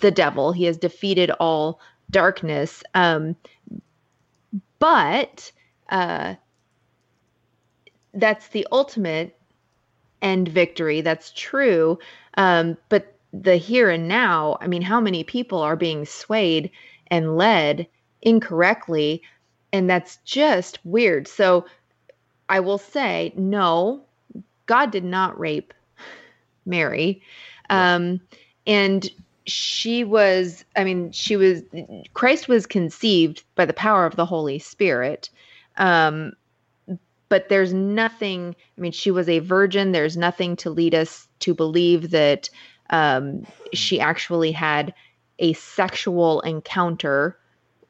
[0.00, 0.52] the devil.
[0.52, 2.82] He has defeated all darkness.
[2.94, 3.36] Um,
[4.78, 5.52] but
[5.90, 6.34] uh,
[8.14, 9.38] that's the ultimate
[10.20, 11.00] end victory.
[11.00, 11.98] That's true.
[12.36, 16.70] Um, but the here and now, I mean, how many people are being swayed
[17.08, 17.86] and led
[18.20, 19.22] incorrectly?
[19.72, 21.26] And that's just weird.
[21.26, 21.64] So
[22.48, 24.04] I will say, no,
[24.72, 25.74] God did not rape
[26.64, 27.20] Mary.
[27.68, 28.22] Um,
[28.66, 29.06] and
[29.44, 31.60] she was, I mean, she was,
[32.14, 35.28] Christ was conceived by the power of the Holy Spirit.
[35.76, 36.32] Um,
[37.28, 39.92] but there's nothing, I mean, she was a virgin.
[39.92, 42.48] There's nothing to lead us to believe that
[42.88, 44.94] um, she actually had
[45.38, 47.38] a sexual encounter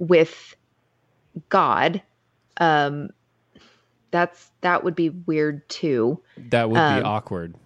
[0.01, 0.57] with
[1.49, 2.03] God.
[2.57, 3.11] Um,
[4.12, 6.22] that's that would be weird too.
[6.50, 7.56] That would Um, be awkward.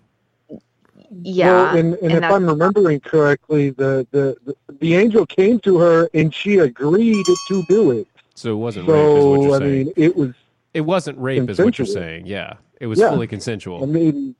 [1.23, 5.79] Yeah, Well, and, and if I'm remembering correctly, the, the, the, the angel came to
[5.79, 8.09] her and she agreed to do it.
[8.35, 9.87] So it wasn't rape, is what So, you're I saying.
[9.87, 10.35] mean, it was,
[10.75, 12.27] it wasn't rape, is what you're saying.
[12.27, 13.11] Yeah, it was Yeah.
[13.11, 13.83] fully consensual.
[13.83, 14.37] I mean,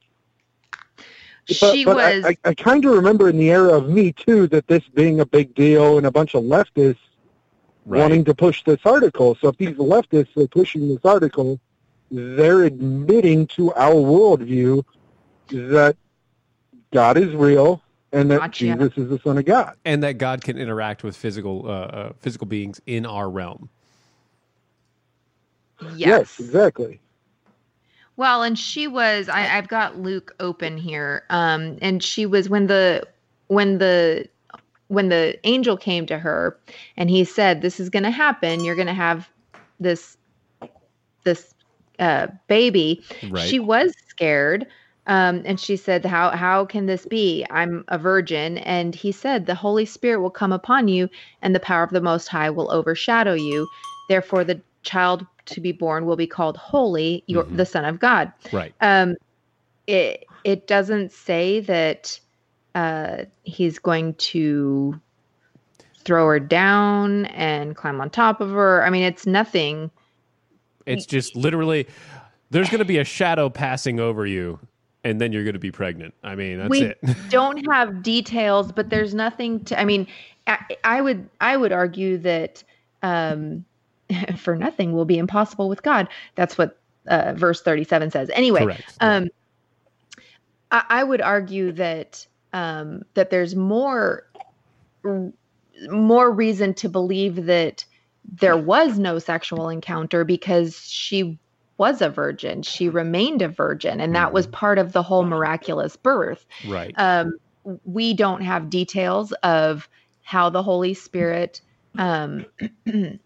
[1.47, 2.25] she but was.
[2.25, 5.21] I, I, I kind of remember in the era of Me Too that this being
[5.21, 6.99] a big deal and a bunch of leftists
[7.87, 8.01] Right.
[8.01, 9.37] wanting to push this article.
[9.41, 11.61] So if these leftists are pushing this article,
[12.11, 14.85] they're admitting to our worldview
[15.49, 15.97] that
[16.93, 17.83] God is real
[18.13, 18.59] and that Gotcha.
[18.59, 19.77] Jesus is the Son of God.
[19.85, 23.69] and that God can interact with physical uh, uh, physical beings in our realm.
[25.95, 26.39] yes.
[26.41, 27.01] exactly.
[28.17, 31.25] Well, and she was I, I've got Luke open here.
[31.31, 33.07] Um and she was when the
[33.49, 34.29] when the
[34.89, 36.57] when the angel came to her
[36.97, 39.29] and he said, This is gonna happen, you're gonna have
[39.81, 40.17] this
[41.25, 41.53] this
[41.99, 43.05] uh baby.
[43.31, 43.49] Right.
[43.49, 44.67] She was scared.
[45.09, 47.47] Um, and she said, How how can this be?
[47.51, 48.59] I'm a virgin.
[48.59, 51.09] And he said, The Holy Spirit will come upon you,
[51.43, 53.69] and the power of the most high will overshadow you.
[54.09, 57.57] Therefore the child to be born will be called holy, your Mhm.
[57.57, 58.75] the Son of God Right.
[58.81, 59.15] um
[59.87, 62.19] it it doesn't say that
[62.75, 65.01] uh he's going to
[66.05, 69.91] throw her down and climb on top of her i mean it's nothing
[70.87, 71.87] It's just literally
[72.51, 74.59] there's going to be a shadow passing over you,
[75.05, 76.15] and then you're going to be pregnant.
[76.23, 76.99] I mean, that's we it.
[77.29, 80.07] don't have details but there's nothing to i mean
[80.47, 82.63] I, I would i would argue that
[83.03, 83.65] um
[84.37, 86.79] for nothing will be impossible with god that's what
[87.09, 88.97] uh, verse 37 says anyway Correct.
[89.01, 89.29] um
[90.71, 94.27] I, I would argue that um that there's more
[95.91, 97.85] more reason to believe that
[98.41, 101.39] there was no sexual encounter because she
[101.79, 105.95] was a virgin she remained a virgin and that was part of the whole miraculous
[105.97, 106.95] birth right.
[106.97, 107.33] um,
[107.85, 109.89] we don't have details of
[110.23, 111.61] how the Holy Spirit
[111.99, 112.47] um,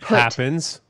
[0.00, 0.80] Happens.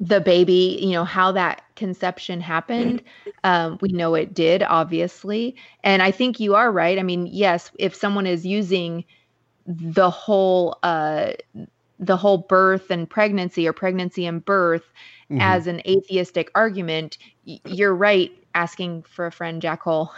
[0.00, 3.02] the baby, you know, how that conception happened.
[3.42, 5.54] Um, we know it did, obviously.
[5.82, 6.98] And I think you are right.
[6.98, 9.04] I mean, yes, if someone is using
[9.66, 11.32] the whole, uh,
[11.98, 14.84] the whole birth and pregnancy or pregnancy and birth
[15.30, 15.40] Mhm.
[15.40, 20.10] as an atheistic argument, y- you're right asking for a friend Jack Hole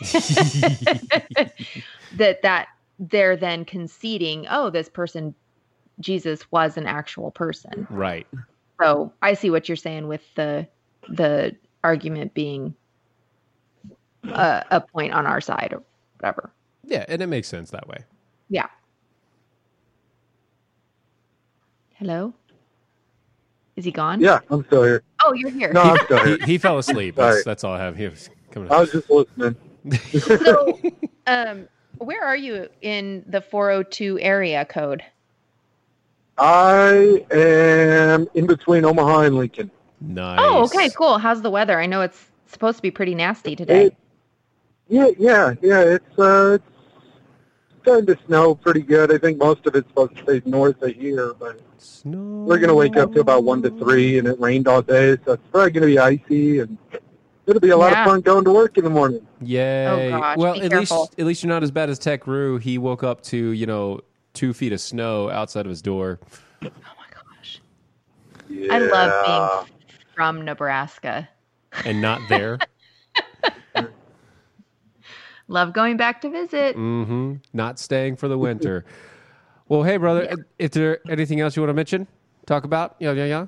[2.12, 2.68] that that
[2.98, 5.34] they're then conceding, oh, this person
[6.00, 7.86] Jesus was an actual person.
[7.90, 8.26] Right.
[8.80, 10.68] So I see what you're saying with the
[11.08, 12.74] the argument being
[14.24, 15.82] a, a point on our side or
[16.18, 16.54] whatever.
[16.84, 18.04] Yeah, and it makes sense that way.
[18.48, 18.68] Yeah.
[22.02, 22.34] Hello.
[23.76, 24.20] Is he gone?
[24.20, 25.04] Yeah, I'm still here.
[25.24, 25.72] Oh, you're here.
[25.72, 26.46] No, I'm still He, here.
[26.46, 27.14] he fell asleep.
[27.14, 27.96] That's, that's all I have.
[27.96, 29.54] He was coming I was just listening.
[30.18, 30.80] so,
[31.28, 35.04] um, where are you in the 402 area code?
[36.38, 39.70] I am in between Omaha and Lincoln.
[40.00, 40.40] Nice.
[40.42, 41.18] Oh, okay, cool.
[41.18, 41.78] How's the weather?
[41.78, 43.84] I know it's supposed to be pretty nasty today.
[43.84, 43.96] It,
[44.88, 45.80] yeah, yeah, yeah.
[45.82, 46.71] It's uh, it's
[47.82, 49.12] starting to snow pretty good.
[49.12, 52.18] I think most of it's supposed to stay north of here, but Snow.
[52.46, 55.32] we're gonna wake up to about one to three, and it rained all day, so
[55.32, 56.78] it's probably gonna be icy, and
[57.46, 58.04] it'll be a lot Yeah.
[58.04, 59.26] of fun going to work in the morning.
[59.40, 59.86] Yay.
[60.12, 61.00] Oh, gosh, well, be at careful.
[61.00, 62.58] least at least you're not as bad as Tech Rue.
[62.58, 64.00] He woke up to, you know,
[64.34, 66.20] two feet of snow outside of his door.
[66.64, 66.70] Oh my
[67.12, 67.60] gosh.
[68.70, 69.74] I love being
[70.14, 71.28] from Nebraska.
[71.84, 72.58] and not there.
[75.52, 76.74] Love going back to visit.
[76.76, 77.34] Mm-hmm.
[77.52, 78.86] Not staying for the winter.
[79.68, 82.06] Well, hey, brother, is there anything else you want to mention?
[82.46, 82.96] Talk about?
[82.98, 83.46] Yeah, yeah, yeah.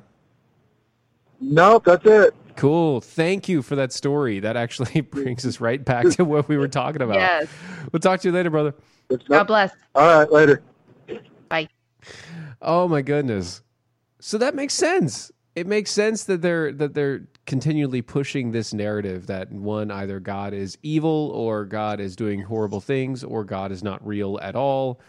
[1.41, 2.35] Nope, that's it.
[2.57, 3.01] Cool.
[3.01, 4.39] Thank you for that story.
[4.39, 7.17] That actually brings us right back to what we were talking about.
[7.17, 7.49] Yes.
[7.91, 8.75] We'll talk to you later, brother.
[9.27, 9.73] God bless.
[9.95, 10.63] All right, later.
[11.49, 11.71] Bye.
[12.61, 13.63] Oh my goodness.
[14.21, 15.33] So that makes sense.
[15.57, 20.55] It makes sense that they're that they're continually pushing this narrative that one either God
[20.55, 25.01] is evil or God is doing horrible things or God is not real at all,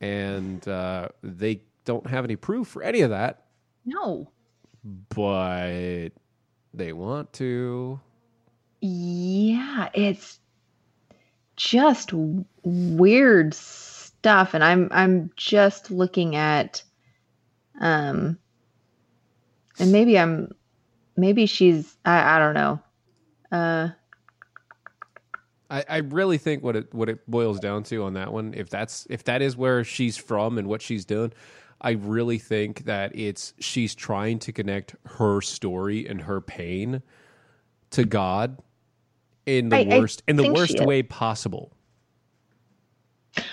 [0.00, 3.44] and uh, they don't have any proof for any of that,
[3.84, 4.30] No.
[5.14, 6.10] but
[6.74, 8.00] they want to.
[8.80, 10.40] Yeah, it's
[11.56, 16.82] just w- weird stuff and I'm I'm just looking at
[17.80, 18.38] um
[19.78, 20.52] and maybe I'm
[21.16, 22.80] maybe she's I I don't know.
[23.50, 23.88] Uh
[25.70, 28.68] I, I really think what it what it boils down to on that one, if
[28.68, 31.32] that's if that is where she's from and what she's doing,
[31.80, 37.02] I really think that it's she's trying to connect her story and her pain
[37.90, 38.58] to God
[39.46, 41.72] in the I- I worst in the worst way possible.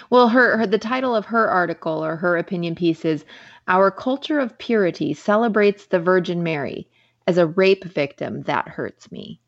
[0.10, 3.24] Well, her, her the title of her article or her opinion piece is
[3.70, 6.88] "Our Culture of Purity Celebrates the Virgin Mary
[7.30, 9.42] as a Rape Victim That Hurts Me."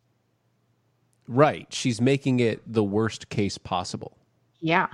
[1.28, 1.68] Right.
[1.74, 4.18] She's making it the worst case possible.
[4.62, 4.88] Yeah,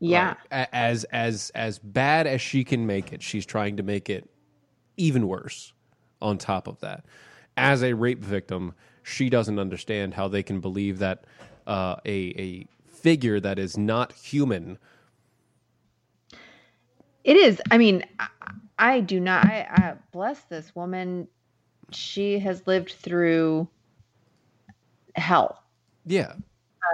[0.00, 0.34] yeah,
[0.72, 4.28] As as as bad as she can make it, she's trying to make it
[4.96, 5.72] even worse
[6.22, 7.04] on top of that.
[7.56, 11.24] As a rape victim, she doesn't understand how they can believe that
[11.66, 14.78] uh, a a figure that is not human
[17.24, 17.60] it is.
[17.70, 18.28] I mean, I,
[18.78, 19.46] I do not.
[19.46, 21.28] I, I bless this woman.
[21.92, 23.68] She has lived through
[25.14, 25.62] hell.
[26.04, 26.32] Yeah.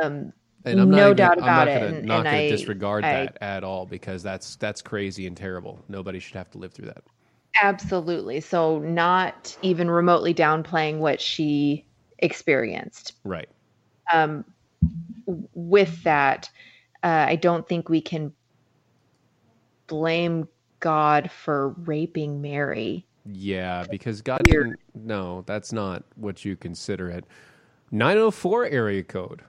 [0.02, 0.32] Um,
[0.64, 1.80] And I'm no not doubt I'm about not it.
[1.80, 5.36] Gonna, and, not going to disregard I- that at all because that's that's crazy and
[5.36, 5.82] terrible.
[5.88, 7.02] Nobody should have to live through that.
[7.60, 8.40] Absolutely.
[8.40, 11.84] So, not even remotely downplaying what she
[12.18, 13.12] experienced.
[13.24, 13.48] Right.
[14.12, 14.44] Um,
[15.26, 16.48] with that,
[17.02, 18.32] uh, I don't think we can
[19.86, 20.48] blame
[20.80, 23.06] God for raping Mary.
[23.26, 24.78] Yeah, because God didn't.
[24.94, 27.24] No, that's not what you consider it.
[27.90, 29.42] 904 area code.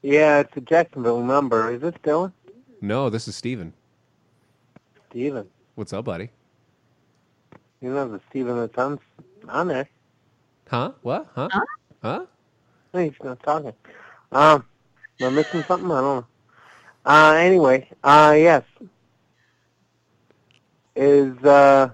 [0.00, 1.72] Yeah, it's a Jacksonville number.
[1.72, 2.32] Is this Dylan?
[2.80, 3.72] No, this is Steven.
[5.10, 5.46] Steven.
[5.74, 6.30] What's up, buddy?
[7.80, 8.98] You know the Steven that's on,
[9.48, 9.88] on there.
[10.68, 10.92] Huh?
[11.02, 11.28] What?
[11.34, 11.48] Huh?
[12.02, 12.26] Huh?
[12.92, 13.72] Hey, he's not talking.
[14.32, 14.64] Um,
[15.20, 15.90] am I missing something?
[15.90, 16.26] I don't know.
[17.04, 18.62] Uh, anyway, uh, yes.
[20.94, 21.90] Is, uh,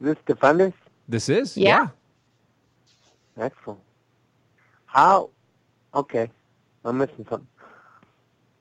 [0.00, 0.72] this Defenders?
[1.08, 1.56] This is?
[1.56, 1.88] Yeah.
[3.38, 3.80] Excellent.
[4.86, 5.30] How?
[5.94, 6.30] Okay.
[6.84, 7.48] I'm missing something.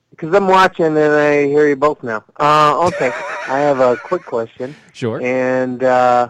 [0.10, 2.24] Because I'm watching and I hear you both now.
[2.38, 3.12] Uh, okay.
[3.48, 4.76] I have a quick question.
[4.94, 5.22] Sure.
[5.22, 6.30] And uh,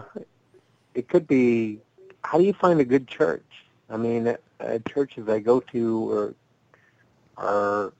[0.94, 1.80] it could be,
[2.22, 3.44] how do you find a good church?
[3.88, 6.34] I mean, uh, uh, churches I go to are,
[7.36, 7.92] are,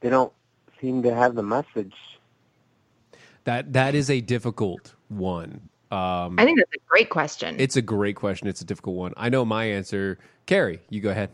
[0.00, 0.32] they don't
[0.80, 1.94] seem to have the message.
[3.44, 5.68] That that is a difficult one.
[5.90, 7.56] Um, I think that's a great question.
[7.58, 8.48] it's a great question.
[8.48, 9.12] It's a difficult one.
[9.16, 10.18] I know my answer.
[10.46, 11.30] Carrie, you go ahead.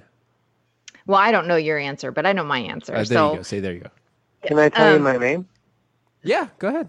[1.06, 2.92] well, I don't know your answer, but I know my answer.
[2.92, 3.42] Uh, there so, you go.
[3.42, 3.90] Say there you go.
[4.44, 5.48] Can I tell you Um, my name?
[6.22, 6.88] Yeah, go ahead.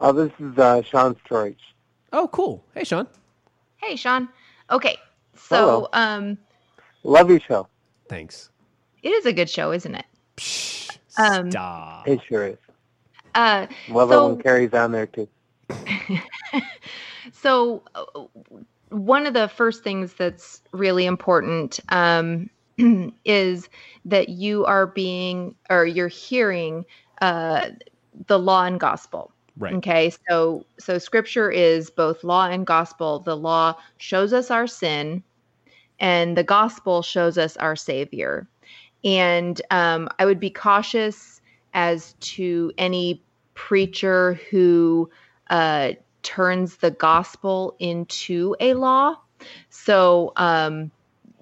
[0.00, 1.58] Oh, this is uh, Sean Storage.
[2.12, 2.64] Oh, cool.
[2.74, 3.06] Hey, Sean.
[3.76, 4.28] hey, Sean.
[4.70, 4.96] Okay.
[5.36, 5.88] So, Hello.
[5.92, 6.38] um,
[7.02, 7.66] Love your show.
[8.08, 8.50] Thanks.
[9.02, 10.06] it is a good show, isn't it?
[11.18, 12.06] Um, Stop.
[12.08, 12.56] It sure is.
[13.34, 15.28] Uh, Love so, it when Carrie's on there, too.
[17.32, 18.24] So, uh,
[18.90, 22.50] one of the first things that's really important um,
[23.24, 23.68] is
[24.04, 26.84] that you are being or you're hearing
[27.22, 27.68] uh,
[28.26, 29.32] the law and gospel.
[29.56, 29.74] Right.
[29.74, 30.12] Okay.
[30.28, 33.20] So, so scripture is both law and gospel.
[33.20, 35.22] The law shows us our sin,
[35.98, 38.48] and the gospel shows us our Savior.
[39.04, 41.39] And um, I would be cautious
[41.74, 43.22] as to any
[43.54, 45.10] preacher who
[45.48, 45.92] uh,
[46.22, 49.16] turns the gospel into a law.
[49.70, 50.90] So, um,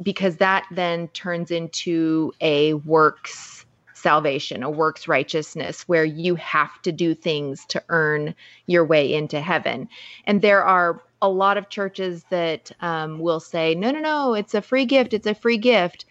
[0.03, 6.93] because that then turns into a works salvation, a works righteousness, where you have to
[6.93, 8.35] do things to earn
[8.67, 9.89] your way into heaven.
[10.25, 14.55] And there are a lot of churches that um, will say, no, no, no, it's
[14.55, 16.05] a free gift, it's a free gift.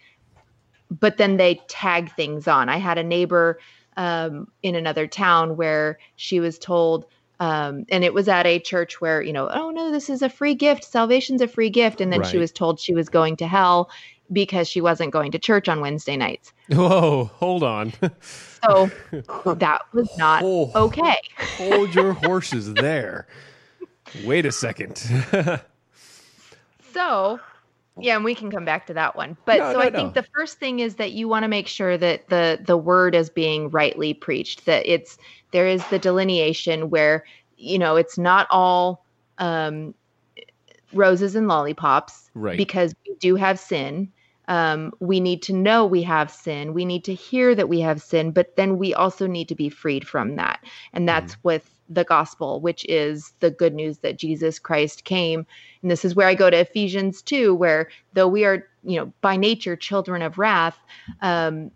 [0.90, 2.68] But then they tag things on.
[2.68, 3.58] I had a neighbor
[3.98, 7.04] um, in another town where she was told,
[7.40, 10.28] um, and it was at a church where, you know, oh no, this is a
[10.30, 10.84] free gift.
[10.84, 12.00] Salvation's a free gift.
[12.00, 13.90] And then she was told she was going to hell
[14.32, 16.52] because she wasn't going to church on Wednesday nights.
[16.68, 17.92] Whoa, hold on.
[18.22, 18.88] So
[19.56, 21.16] that was not okay.
[21.56, 23.26] Hold your horses there.
[24.24, 24.96] Wait a second.
[26.92, 27.40] So,
[28.00, 29.36] yeah, and we can come back to that one.
[29.44, 30.22] But No, so no, I think no.
[30.22, 33.30] the first thing is that you want to make sure that the the word is
[33.30, 34.66] being rightly preached.
[34.66, 35.18] That it's
[35.52, 37.24] there is the delineation where
[37.56, 39.04] you know it's not all
[39.38, 39.94] um,
[40.92, 42.56] roses and lollipops, Right.
[42.56, 44.12] Because we do have sin.
[44.46, 46.72] Um, we need to know we have sin.
[46.72, 49.68] We need to hear that we have sin, but then we also need to be
[49.68, 50.60] freed from that.
[50.94, 55.46] And that's with the gospel, which is the good news that Jesus Christ came.
[55.82, 59.12] And this is where I go to Ephesians 2, where though we are, you know,
[59.20, 60.78] by nature children of wrath,
[61.22, 61.70] um,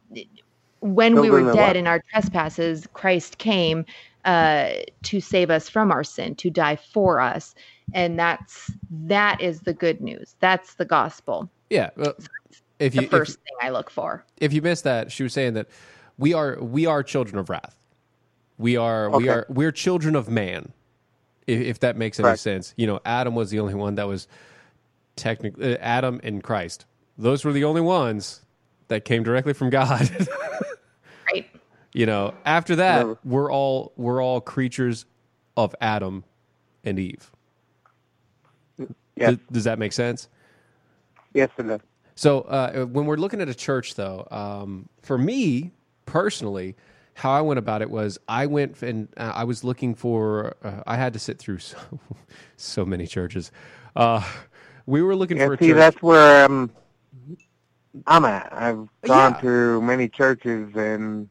[0.80, 3.84] when we Children were of dead in our trespasses, Christ came
[4.24, 4.70] uh,
[5.04, 7.54] to save us from our sin, to die for us.
[7.94, 10.36] And that's that is the good news.
[10.40, 11.50] That's the gospel.
[11.70, 11.90] yeah.
[11.96, 12.14] well,
[12.78, 14.24] if the you if, first thing I look for.
[14.38, 15.68] if you missed that, she was saying that
[16.18, 17.76] we are we are children of wrath.
[18.58, 20.72] We are we are we're children of man.
[21.46, 22.40] If, if that makes any Correct.
[22.40, 24.28] sense, you know, Adam was the only one that was
[25.16, 26.86] technically uh, Adam and Christ.
[27.18, 28.40] Those were the only ones
[28.88, 30.10] that came directly from God.
[31.32, 31.48] Right.
[31.94, 33.18] you know, after that, Never.
[33.24, 35.06] we're all we're all creatures
[35.56, 36.24] of Adam
[36.84, 37.30] and Eve.
[39.16, 39.28] Yes.
[39.30, 40.28] Th- does that make sense?
[41.32, 41.80] Yes, it does.
[42.14, 45.70] So uh, when we're looking at a church, though, um, for me
[46.04, 46.76] personally,
[47.14, 50.56] how I went about it was I went and uh, I was looking for.
[50.62, 51.76] Uh, I had to sit through so,
[52.56, 53.50] so many churches.
[53.94, 54.22] Uh,
[54.86, 55.76] we were looking Yeah, for a see, church.
[55.76, 56.70] that's where um,
[58.06, 58.52] I'm at.
[58.52, 59.40] I've gone Yeah.
[59.42, 61.28] to many churches and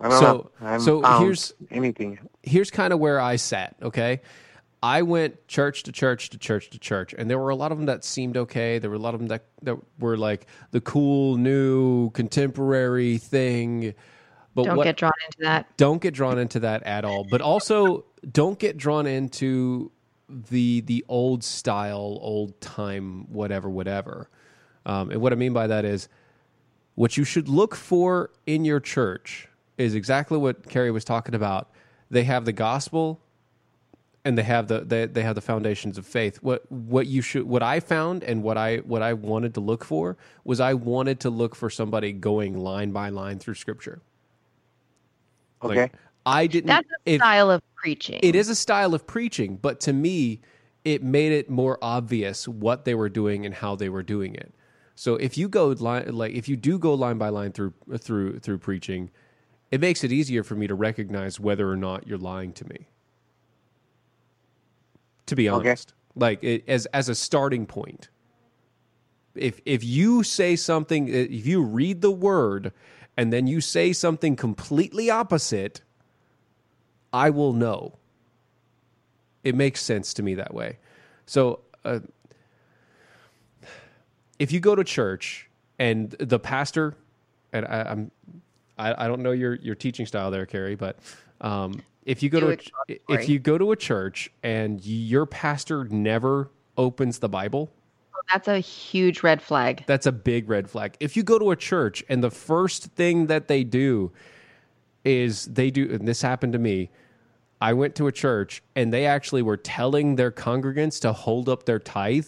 [0.00, 0.66] I don't So- know.
[0.68, 2.18] I so here's- anything.
[2.42, 3.76] here's kind of where I sat.
[3.82, 4.20] Okay,
[4.82, 7.78] I went church to church to church to church, and there were a lot of
[7.78, 8.78] them that seemed okay.
[8.80, 13.94] There were a lot of them that that were like the cool new contemporary thing.
[14.54, 15.76] But Don't what, get drawn into that.
[15.76, 17.24] don't get drawn into that at all.
[17.24, 19.90] But also don't get drawn into
[20.28, 24.28] the the old style old time whatever whatever.
[24.84, 26.08] Um, and what i mean by that is
[26.94, 29.48] what you should look for in your church
[29.78, 31.70] is exactly what carrie was talking about.
[32.10, 33.20] They have the gospel
[34.24, 36.36] and they have the they, they have the foundations of faith.
[36.42, 39.84] What what you should what i found and what i what i wanted to look
[39.84, 44.00] for was i wanted to look for somebody going line by line through scripture
[45.62, 45.90] like, Okay.
[46.24, 46.68] I didn't.
[46.68, 48.20] That's a if- style of preaching.
[48.22, 50.40] It is a style of preaching, but to me,
[50.84, 54.52] it made it more obvious what they were doing and how they were doing it.
[54.94, 58.38] So if you go line, like if you do go line by line through through
[58.40, 59.10] through preaching,
[59.70, 62.86] it makes it easier for me to recognize whether or not you're lying to me.
[65.26, 65.68] To be Okay.
[65.70, 68.10] honest, like it, as as a starting point,
[69.34, 72.72] if if you say something, if you read the word
[73.16, 75.82] and then you say something completely opposite,
[77.12, 77.98] I will know.
[79.44, 80.78] It makes sense to me that way.
[81.26, 82.00] So, uh,
[84.38, 85.48] if you go to church
[85.78, 86.94] and the pastor,
[87.52, 88.10] and I, I'm,
[88.78, 90.98] I, I don't know your your teaching style there, Carrie, but
[91.40, 92.58] um, if you go to
[92.88, 97.70] a, if you go to a church and your pastor never opens the Bible,
[98.14, 99.84] Oh, that's a huge red flag.
[99.86, 100.96] that's a big red flag.
[101.00, 104.12] If you go to a church and the first thing that they do
[105.04, 106.90] is they do, and this happened to me.
[107.60, 111.64] I went to a church and they actually were telling their congregants to hold up
[111.64, 112.26] their tithe.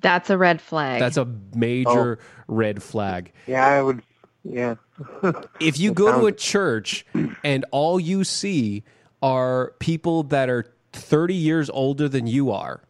[0.00, 1.00] That's a red flag.
[1.00, 2.44] That's a major oh.
[2.48, 3.32] red flag.
[3.46, 4.02] Yeah, I would.
[4.42, 4.76] Yeah.
[5.60, 7.04] If you It go to a church
[7.44, 8.84] and all you see
[9.22, 12.82] are people that are 30 years older than you are,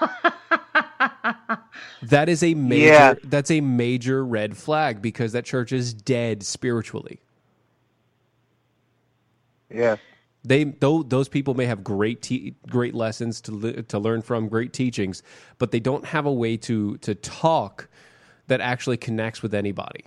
[2.02, 3.14] that is a major Yeah.
[3.24, 7.20] that's a major red flag because that church is dead spiritually.
[9.72, 9.96] Yeah.
[10.42, 14.48] They though those people may have great te- great lessons to le- to learn from,
[14.48, 15.22] great teachings,
[15.58, 17.88] but they don't have a way to to talk
[18.46, 20.04] that actually connects with anybody.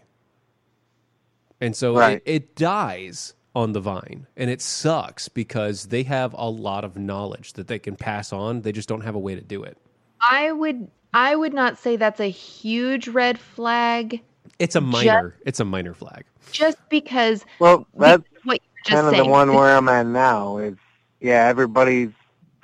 [1.61, 2.21] And so Right.
[2.25, 6.97] it, it dies on the vine, and it sucks because they have a lot of
[6.97, 8.62] knowledge that they can pass on.
[8.62, 9.78] They just don't have a way to do it.
[10.22, 14.22] I would I would not say that's a huge red flag
[14.58, 15.36] It's a Ju- minor.
[15.45, 16.24] it's a minor flag.
[16.51, 19.24] just because Well, that's what you were just kind of saying.
[19.24, 20.58] the one where I'm at now.
[20.58, 20.76] Is
[21.22, 22.12] yeah, everybody's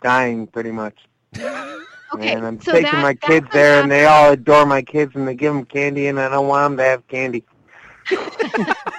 [0.02, 0.96] dying pretty much.
[2.12, 4.82] Okay, and I'm so taking that- my kids a there, and they all adore my
[4.82, 7.44] kids, and they give them candy, and I don't want them to have candy.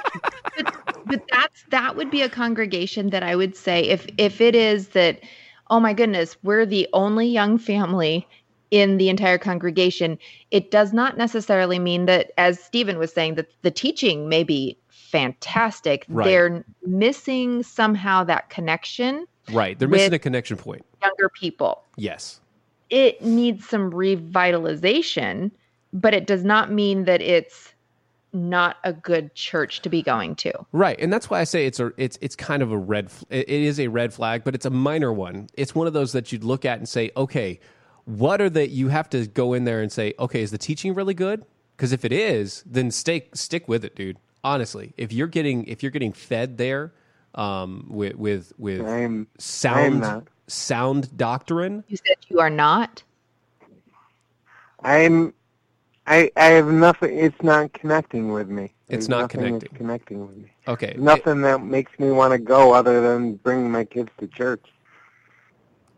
[1.10, 4.88] but that's that would be a congregation that I would say if if it is
[4.88, 5.20] that
[5.68, 8.26] oh my goodness we're the only young family
[8.70, 10.18] in the entire congregation,
[10.50, 14.78] it does not necessarily mean that, as Stephen was saying, that the teaching may be
[14.88, 16.06] fantastic.
[16.08, 16.24] Right.
[16.24, 19.26] They're missing somehow that connection.
[19.52, 19.78] Right.
[19.78, 20.84] They're missing a connection point.
[21.02, 21.82] Younger people.
[21.96, 22.40] Yes.
[22.90, 25.50] It needs some revitalization,
[25.92, 27.74] but it does not mean that it's
[28.32, 30.52] not a good church to be going to.
[30.72, 33.10] Right, and that's why I say it's a it's it's kind of a red.
[33.30, 35.48] It it is a red flag, but it's a minor one.
[35.54, 37.60] It's one of those that you'd look at and say, okay,
[38.04, 38.68] what are the?
[38.68, 41.44] You have to go in there and say, okay, is the teaching really good?
[41.76, 44.18] Because if it is, then stay stick with it, dude.
[44.44, 46.92] Honestly, if you're getting if you're getting fed there,
[47.34, 50.28] um, with with with I'm- sound not.
[50.46, 53.02] sound doctrine, You said you are not.
[54.82, 55.34] I'm
[56.06, 58.72] I I have nothing it's not connecting with me.
[58.88, 59.78] It's not nothing that's connecting.
[59.78, 60.50] connecting with me.
[60.66, 64.64] okay, Nothing that makes me want to go other than bring my kids to church.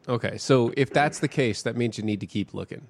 [0.09, 2.87] Okay, so if that's the case, that means you need to keep looking.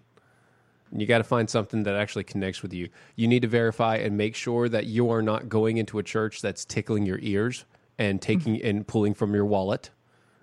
[0.95, 2.89] You got to find something that actually connects with you.
[3.17, 6.43] You need to verify and make sure that you are not going into a church
[6.43, 7.65] that's tickling your ears
[7.99, 9.91] and taking and pulling from your wallet.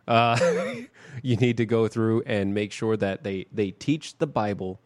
[0.07, 0.37] Uh,
[1.21, 4.79] you need to go through and make sure that they they teach the Bible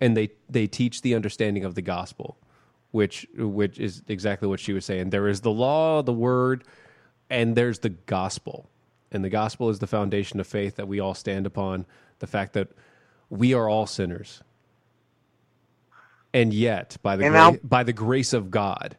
[0.00, 2.36] and they they teach the understanding of the gospel,
[2.90, 5.10] which which is exactly what she was saying.
[5.10, 6.64] There is the law, the word,
[7.30, 8.68] and there's the gospel.
[9.12, 11.86] And the gospel is the foundation of faith that we all stand upon.
[12.18, 12.68] The fact that
[13.30, 14.42] we are all sinners.
[16.34, 18.96] And yet, by the, gra- by the grace of God,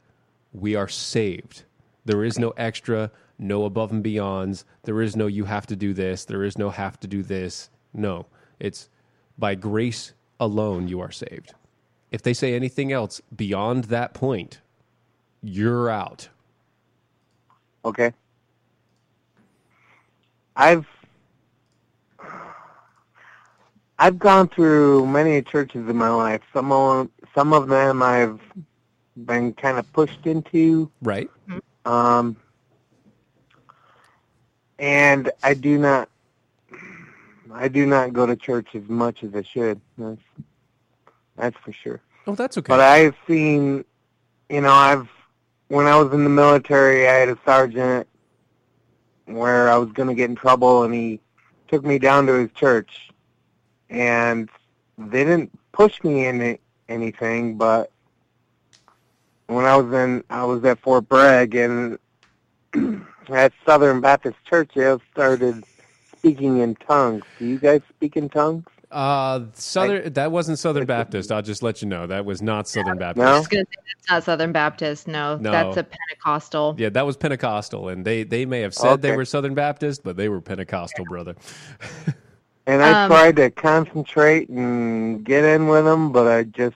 [0.53, 1.63] we are saved.
[2.05, 4.63] There is no extra, no above and beyonds.
[4.83, 6.25] There is no you have to do this.
[6.25, 7.69] There is no have to do this.
[7.93, 8.25] No,
[8.59, 8.89] it's
[9.37, 11.53] by grace alone you are saved.
[12.11, 14.61] If they say anything else beyond that point,
[15.41, 16.29] you're out.
[17.85, 18.13] Okay.
[20.55, 20.85] I've
[23.99, 26.41] I've gone through many churches in my life.
[26.53, 28.39] Some of some of them I've
[29.25, 31.29] been kind of pushed into, Right?
[31.85, 32.35] um,
[34.79, 36.09] and I do not
[37.57, 39.81] I do not go to church as much as I should.
[39.97, 40.21] That's
[41.35, 42.01] that's for sure.
[42.25, 42.69] Oh, that's okay.
[42.69, 43.83] But I've seen,
[44.49, 45.09] you know, I've
[45.69, 48.07] when I was in the military, I had a sergeant
[49.25, 51.19] where I was going to get in trouble, and he
[51.67, 53.09] took me down to his church,
[53.89, 54.49] and
[54.97, 57.91] they didn't push me into anything, but
[59.47, 61.97] when I was in, I was at Fort Bragg, and
[63.29, 65.63] at Southern Baptist Church, they started
[66.27, 67.23] speaking in tongues.
[67.39, 68.65] Do you guys speak in tongues?
[68.91, 70.13] Uh, Southern.
[70.13, 71.31] that wasn't Southern Baptist.
[71.31, 73.27] I'll just let you know that was not Southern Baptist.
[73.27, 75.07] I was going to say that's not Southern Baptist.
[75.07, 75.51] No, No.
[75.51, 76.75] that's a Pentecostal.
[76.77, 80.15] Yeah, that was Pentecostal, and they they may have said they were Southern Baptist, but
[80.15, 81.35] they were Pentecostal, brother.
[82.69, 86.75] And I Um, tried to concentrate and get in with them, but I just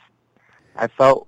[0.77, 1.27] I felt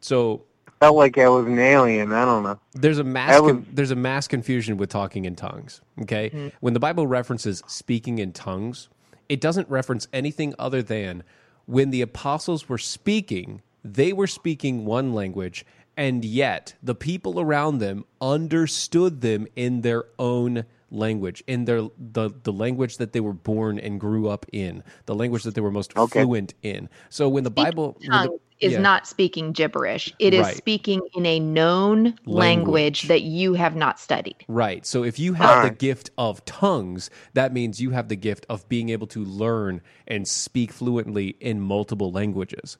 [0.00, 0.42] So
[0.80, 2.12] felt like I was an alien.
[2.12, 2.58] I don't know.
[2.74, 5.80] there's a mass was- con- there's a mass confusion with talking in tongues.
[6.02, 6.48] Okay, Mm-hmm.
[6.60, 8.88] when the Bible references speaking in tongues,
[9.28, 11.22] it doesn't reference anything other than
[11.66, 15.64] when the apostles were speaking, they were speaking one language,
[15.96, 22.30] and yet the people around them understood them in their own language, in their the
[22.44, 25.70] the language that they were born and grew up in, the language that they were
[25.72, 26.22] most Okay.
[26.22, 26.88] fluent in.
[27.08, 28.80] So when the Bible when the- Tongue is yeah.
[28.80, 30.12] not speaking gibberish.
[30.18, 30.56] It is Right.
[30.56, 32.26] speaking in a known language.
[32.26, 33.02] Language.
[33.08, 34.44] that you have not studied.
[34.48, 34.86] Right.
[34.86, 38.66] So if you have the gift of tongues, that means you have the gift of
[38.68, 42.78] being able to learn and speak fluently in multiple languages.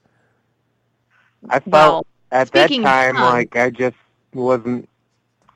[1.49, 3.95] I felt Well, at that time tongues- like I just
[4.33, 4.89] wasn't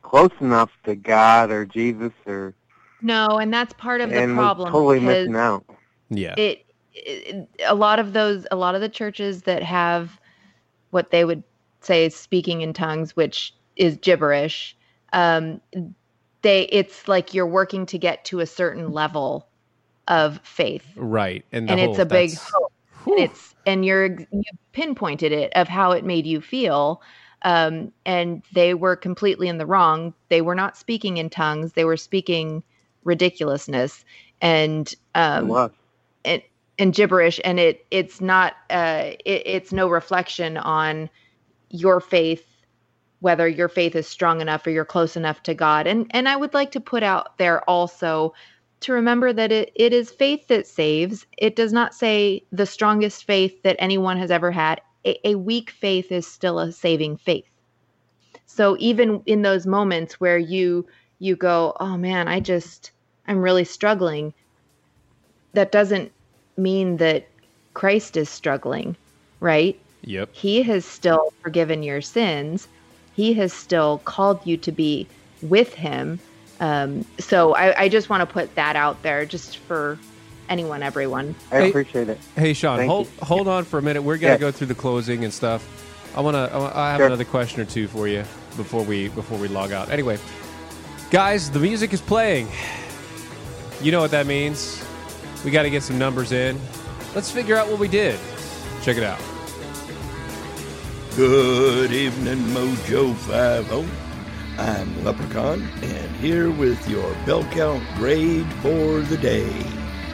[0.03, 2.53] close enough to God or Jesus or
[3.01, 4.71] No, and that's part of the and was problem.
[4.71, 5.65] totally missing out.
[6.09, 6.35] Yeah.
[6.37, 6.65] It, it
[7.67, 10.19] a lot of those a lot of the churches that have
[10.91, 11.43] what they would
[11.81, 14.75] say is speaking in tongues, which is gibberish.
[15.13, 15.61] Um,
[16.41, 19.47] they it's like you're working to get to a certain level
[20.07, 20.85] of faith.
[20.95, 21.45] right.
[21.51, 22.71] And, the and it's whole- a big that's- hope.
[23.07, 24.43] And it's and you're you
[24.73, 27.01] pinpointed it of how it made you feel.
[27.41, 30.13] Um, and they were completely in the wrong.
[30.29, 31.73] They were not speaking in tongues.
[31.73, 32.61] They were speaking
[33.03, 34.05] ridiculousness
[34.39, 35.71] and um, was.
[36.79, 37.39] And gibberish.
[37.43, 41.09] And it it's not uh, it, it's no reflection on
[41.69, 42.45] your faith,
[43.19, 45.87] whether your faith is strong enough or you're close enough to God.
[45.87, 48.33] And and I would like to put out there also
[48.81, 51.25] to remember that it, it is faith that saves.
[51.37, 54.81] It does not say the strongest faith that anyone has ever had.
[55.05, 57.45] A, a weak faith is still a saving faith.
[58.47, 60.87] So even in those moments where you
[61.19, 62.91] you go, oh man, I just
[63.27, 64.33] I'm really struggling,
[65.53, 66.11] that doesn't
[66.57, 67.27] mean that
[67.73, 68.95] Christ is struggling,
[69.39, 69.79] right?
[70.03, 70.29] Yep.
[70.33, 72.67] He has still forgiven your sins.
[73.15, 75.07] He has still called you to be
[75.41, 76.19] with him.
[76.59, 79.97] Um, so I, I just want to put that out there just for
[80.49, 81.33] anyone, everyone.
[81.51, 82.19] I Hey- appreciate it.
[82.35, 83.25] Hey, Sean, Thank hold you.
[83.25, 84.01] hold on for a minute.
[84.03, 84.39] We're gonna Yes.
[84.39, 85.65] go through the closing and stuff.
[86.15, 86.49] I wanna.
[86.51, 87.07] I I have Sure.
[87.07, 88.23] another question or two for you
[88.57, 89.89] before we before we log out.
[89.89, 90.17] Anyway,
[91.09, 92.47] guys, the music is playing.
[93.81, 94.83] You know what that means.
[95.43, 96.59] We got to get some numbers in.
[97.15, 98.19] Let's figure out what we did.
[98.83, 99.19] Check it out.
[101.15, 103.89] Good evening, Mojo 50.
[104.57, 109.49] I'm Leprechaun, and here with your bell count grade for the day.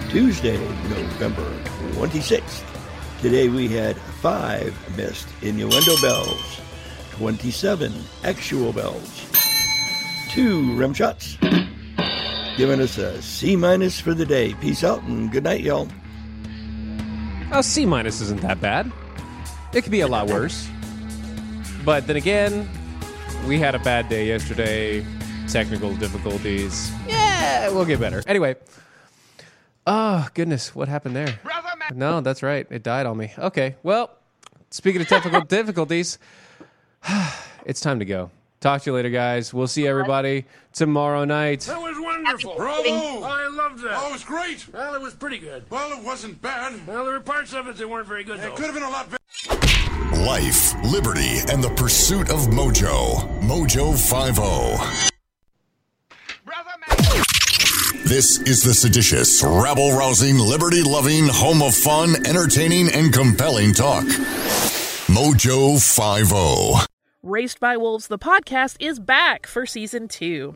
[0.09, 0.57] Tuesday,
[0.89, 1.51] November
[1.91, 2.63] 26th.
[3.21, 6.61] Today we had five missed innuendo bells,
[7.11, 7.91] 27
[8.23, 9.25] actual bells,
[10.29, 11.37] two rim shots,
[12.57, 14.53] giving us a C minus for the day.
[14.55, 15.87] Peace out and good night, y'all.
[17.51, 18.91] A C minus isn't that bad.
[19.73, 20.67] It could be a lot worse.
[21.85, 22.67] But then again,
[23.47, 25.05] we had a bad day yesterday.
[25.47, 26.91] Technical difficulties.
[27.07, 28.23] Yeah, we'll get better.
[28.27, 28.55] Anyway.
[29.85, 30.75] Oh, goodness.
[30.75, 31.39] What happened there?
[31.93, 32.67] No, that's right.
[32.69, 33.31] It died on me.
[33.37, 33.75] Okay.
[33.83, 34.11] Well,
[34.71, 36.17] speaking of technical difficulties,
[37.65, 38.31] it's time to go.
[38.59, 39.53] Talk to you later, guys.
[39.53, 41.69] We'll see everybody tomorrow night.
[42.27, 42.55] That wonderful.
[42.57, 43.23] Bravo!
[43.23, 43.93] I loved that.
[43.95, 44.67] Oh, it was great.
[44.73, 45.63] Well, it was pretty good.
[45.69, 46.85] Well, it wasn't bad.
[46.85, 48.47] Well, there were parts of it that weren't very good, though.
[48.47, 50.25] It could have been a lot better.
[50.25, 53.41] Life, liberty, and the pursuit of mojo.
[53.41, 55.13] Mojo 50.
[58.03, 64.03] This is the seditious, rabble rousing, liberty loving, home of fun, entertaining, and compelling talk.
[65.07, 66.87] Mojo 50.
[67.23, 70.55] Raised by Wolves, the podcast, is back for season two.